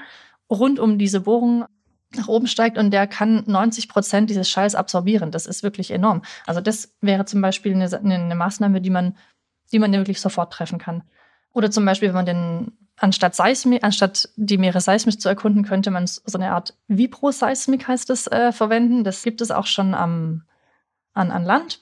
rund 0.51 0.79
um 0.79 0.97
diese 0.97 1.21
Bohrung 1.21 1.65
nach 2.15 2.29
oben 2.29 2.47
steigt 2.47 2.79
und 2.79 2.91
der 2.91 3.07
kann 3.07 3.43
90 3.47 3.89
Prozent 3.89 4.31
dieses 4.31 4.49
Schalls 4.49 4.75
absorbieren. 4.75 5.31
Das 5.31 5.47
ist 5.47 5.63
wirklich 5.63 5.91
enorm. 5.91 6.23
Also 6.47 6.61
das 6.61 6.95
wäre 7.01 7.25
zum 7.25 7.41
Beispiel 7.41 7.75
eine, 7.75 7.99
eine 7.99 8.35
Maßnahme, 8.35 8.81
die 8.81 8.91
man, 8.91 9.17
die 9.73 9.79
man 9.79 9.93
wirklich 9.93 10.21
sofort 10.21 10.53
treffen 10.53 10.79
kann. 10.79 11.03
Oder 11.53 11.71
zum 11.71 11.85
Beispiel, 11.85 12.09
wenn 12.09 12.15
man 12.15 12.27
den 12.27 12.73
anstatt 12.99 13.35
Seismik, 13.35 13.85
anstatt 13.85 14.29
die 14.37 14.59
Meere 14.59 14.81
seismisch 14.81 15.19
zu 15.19 15.29
erkunden, 15.29 15.65
könnte 15.65 15.91
man 15.91 16.07
so 16.07 16.23
eine 16.35 16.53
Art 16.53 16.75
Vibroseismik 16.89 17.89
heißt 17.89 18.11
es 18.11 18.27
äh, 18.27 18.53
verwenden. 18.53 19.05
Das 19.05 19.23
gibt 19.23 19.41
es 19.41 19.51
auch 19.51 19.67
schon 19.67 19.95
am, 19.95 20.43
an, 21.13 21.31
an 21.31 21.45
Land. 21.45 21.81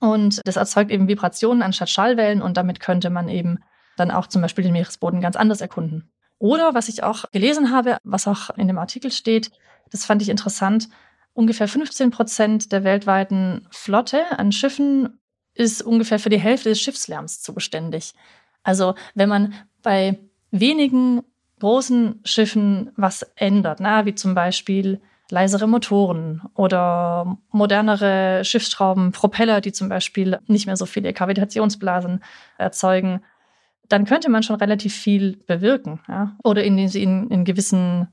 Und 0.00 0.40
das 0.46 0.56
erzeugt 0.56 0.90
eben 0.90 1.08
Vibrationen 1.08 1.62
anstatt 1.62 1.90
Schallwellen 1.90 2.40
und 2.40 2.56
damit 2.56 2.80
könnte 2.80 3.10
man 3.10 3.28
eben 3.28 3.58
dann 3.96 4.10
auch 4.10 4.28
zum 4.28 4.42
Beispiel 4.42 4.62
den 4.62 4.72
Meeresboden 4.72 5.20
ganz 5.20 5.36
anders 5.36 5.60
erkunden. 5.60 6.10
Oder 6.38 6.74
was 6.74 6.88
ich 6.88 7.02
auch 7.02 7.30
gelesen 7.32 7.70
habe, 7.70 7.98
was 8.04 8.28
auch 8.28 8.50
in 8.56 8.68
dem 8.68 8.78
Artikel 8.78 9.10
steht, 9.10 9.50
das 9.90 10.04
fand 10.04 10.22
ich 10.22 10.28
interessant, 10.28 10.88
ungefähr 11.34 11.68
15 11.68 12.10
Prozent 12.10 12.72
der 12.72 12.84
weltweiten 12.84 13.66
Flotte 13.70 14.38
an 14.38 14.52
Schiffen 14.52 15.20
ist 15.54 15.82
ungefähr 15.82 16.18
für 16.18 16.30
die 16.30 16.38
Hälfte 16.38 16.68
des 16.68 16.80
Schiffslärms 16.80 17.40
zuständig. 17.40 18.14
Also 18.62 18.94
wenn 19.14 19.28
man 19.28 19.54
bei 19.82 20.18
wenigen 20.50 21.22
großen 21.58 22.20
Schiffen 22.24 22.92
was 22.96 23.22
ändert, 23.34 23.80
na, 23.80 24.06
wie 24.06 24.14
zum 24.14 24.34
Beispiel 24.34 25.00
leisere 25.30 25.66
Motoren 25.66 26.42
oder 26.54 27.38
modernere 27.50 28.44
Schiffsschrauben, 28.44 29.12
Propeller, 29.12 29.60
die 29.60 29.72
zum 29.72 29.88
Beispiel 29.88 30.38
nicht 30.46 30.66
mehr 30.66 30.76
so 30.76 30.86
viele 30.86 31.12
Kavitationsblasen 31.12 32.22
erzeugen, 32.56 33.20
dann 33.88 34.04
könnte 34.04 34.28
man 34.30 34.42
schon 34.42 34.56
relativ 34.56 34.94
viel 34.94 35.36
bewirken. 35.46 36.00
Ja? 36.08 36.36
Oder 36.44 36.64
indem 36.64 36.88
sie 36.88 37.02
in, 37.02 37.28
in 37.30 37.44
gewissen, 37.44 38.08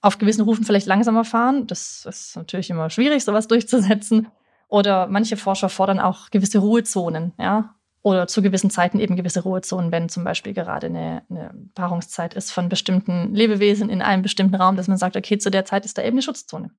auf 0.00 0.18
gewissen 0.18 0.42
Rufen 0.42 0.64
vielleicht 0.64 0.86
langsamer 0.86 1.24
fahren. 1.24 1.66
Das 1.66 2.04
ist 2.04 2.36
natürlich 2.36 2.70
immer 2.70 2.90
schwierig, 2.90 3.24
sowas 3.24 3.48
durchzusetzen. 3.48 4.28
Oder 4.68 5.06
manche 5.06 5.36
Forscher 5.36 5.68
fordern 5.68 6.00
auch 6.00 6.30
gewisse 6.30 6.58
Ruhezonen, 6.58 7.32
ja, 7.38 7.74
oder 8.04 8.26
zu 8.26 8.42
gewissen 8.42 8.68
Zeiten 8.68 9.00
eben 9.00 9.16
gewisse 9.16 9.42
Ruhezonen, 9.42 9.90
wenn 9.90 10.10
zum 10.10 10.24
Beispiel 10.24 10.52
gerade 10.52 10.88
eine, 10.88 11.22
eine 11.30 11.54
Paarungszeit 11.74 12.34
ist 12.34 12.50
von 12.52 12.68
bestimmten 12.68 13.34
Lebewesen 13.34 13.88
in 13.88 14.02
einem 14.02 14.22
bestimmten 14.22 14.56
Raum, 14.56 14.76
dass 14.76 14.88
man 14.88 14.98
sagt, 14.98 15.16
okay, 15.16 15.38
zu 15.38 15.50
der 15.50 15.64
Zeit 15.64 15.86
ist 15.86 15.96
da 15.96 16.02
eben 16.02 16.14
eine 16.14 16.22
Schutzzone. 16.22 16.70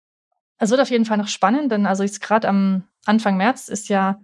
Es 0.60 0.69
wird 0.69 0.80
auf 0.80 0.91
jeden 0.91 1.06
Fall 1.06 1.17
noch 1.17 1.28
spannend, 1.28 1.71
denn 1.71 1.88
also 1.88 2.04
jetzt 2.04 2.21
gerade 2.21 2.48
am 2.48 2.84
Anfang 3.06 3.38
März 3.38 3.69
ist 3.69 3.89
ja 3.89 4.19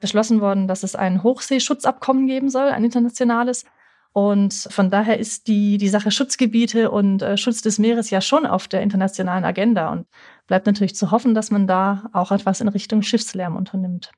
beschlossen 0.00 0.40
worden, 0.40 0.68
dass 0.68 0.82
es 0.82 0.94
ein 0.94 1.22
Hochseeschutzabkommen 1.22 2.26
geben 2.26 2.50
soll, 2.50 2.68
ein 2.68 2.84
internationales. 2.84 3.64
Und 4.12 4.54
von 4.70 4.90
daher 4.90 5.18
ist 5.18 5.46
die, 5.46 5.76
die 5.76 5.88
Sache 5.88 6.10
Schutzgebiete 6.10 6.90
und 6.90 7.20
äh, 7.20 7.36
Schutz 7.36 7.60
des 7.60 7.78
Meeres 7.78 8.08
ja 8.08 8.22
schon 8.22 8.46
auf 8.46 8.66
der 8.66 8.80
internationalen 8.80 9.44
Agenda 9.44 9.92
und 9.92 10.06
bleibt 10.46 10.66
natürlich 10.66 10.94
zu 10.94 11.10
hoffen, 11.10 11.34
dass 11.34 11.50
man 11.50 11.66
da 11.66 12.08
auch 12.14 12.32
etwas 12.32 12.62
in 12.62 12.68
Richtung 12.68 13.02
Schiffslärm 13.02 13.56
unternimmt. 13.56 14.10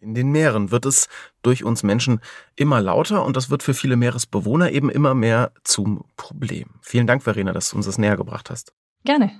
In 0.00 0.14
den 0.14 0.30
Meeren 0.30 0.70
wird 0.70 0.86
es 0.86 1.08
durch 1.42 1.64
uns 1.64 1.82
Menschen 1.82 2.20
immer 2.54 2.80
lauter 2.80 3.24
und 3.24 3.36
das 3.36 3.50
wird 3.50 3.64
für 3.64 3.74
viele 3.74 3.96
Meeresbewohner 3.96 4.70
eben 4.70 4.90
immer 4.90 5.12
mehr 5.12 5.50
zum 5.64 6.04
Problem. 6.16 6.76
Vielen 6.82 7.08
Dank, 7.08 7.24
Verena, 7.24 7.52
dass 7.52 7.70
du 7.70 7.76
uns 7.76 7.86
das 7.86 7.98
näher 7.98 8.16
gebracht 8.16 8.48
hast. 8.48 8.72
Gerne. 9.04 9.32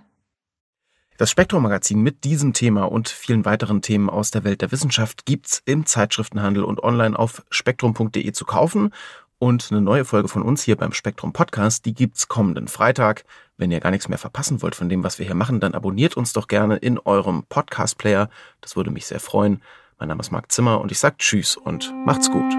Das 1.18 1.32
Spektrum-Magazin 1.32 2.00
mit 2.00 2.22
diesem 2.22 2.52
Thema 2.52 2.84
und 2.84 3.08
vielen 3.08 3.44
weiteren 3.44 3.82
Themen 3.82 4.08
aus 4.08 4.30
der 4.30 4.44
Welt 4.44 4.62
der 4.62 4.70
Wissenschaft 4.70 5.26
gibt's 5.26 5.60
im 5.64 5.84
Zeitschriftenhandel 5.84 6.62
und 6.62 6.80
online 6.84 7.18
auf 7.18 7.42
spektrum.de 7.50 8.30
zu 8.30 8.44
kaufen. 8.44 8.94
Und 9.40 9.66
eine 9.72 9.80
neue 9.80 10.04
Folge 10.04 10.28
von 10.28 10.42
uns 10.42 10.62
hier 10.62 10.76
beim 10.76 10.92
Spektrum 10.92 11.32
Podcast, 11.32 11.86
die 11.86 11.92
gibt's 11.92 12.28
kommenden 12.28 12.68
Freitag. 12.68 13.24
Wenn 13.56 13.72
ihr 13.72 13.80
gar 13.80 13.90
nichts 13.90 14.08
mehr 14.08 14.16
verpassen 14.16 14.62
wollt 14.62 14.76
von 14.76 14.88
dem, 14.88 15.02
was 15.02 15.18
wir 15.18 15.26
hier 15.26 15.34
machen, 15.34 15.58
dann 15.58 15.74
abonniert 15.74 16.16
uns 16.16 16.32
doch 16.34 16.46
gerne 16.46 16.76
in 16.76 17.00
eurem 17.00 17.42
Podcast-Player. 17.48 18.30
Das 18.60 18.76
würde 18.76 18.92
mich 18.92 19.06
sehr 19.06 19.18
freuen. 19.18 19.60
Mein 19.98 20.10
Name 20.10 20.20
ist 20.20 20.30
Marc 20.30 20.52
Zimmer 20.52 20.80
und 20.80 20.92
ich 20.92 21.00
sage 21.00 21.16
Tschüss 21.18 21.56
und 21.56 21.92
macht's 22.06 22.30
gut. 22.30 22.52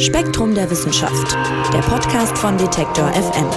Spektrum 0.00 0.54
der 0.54 0.70
Wissenschaft, 0.70 1.36
der 1.70 1.80
Podcast 1.80 2.38
von 2.38 2.56
Detektor 2.56 3.12
FM. 3.12 3.50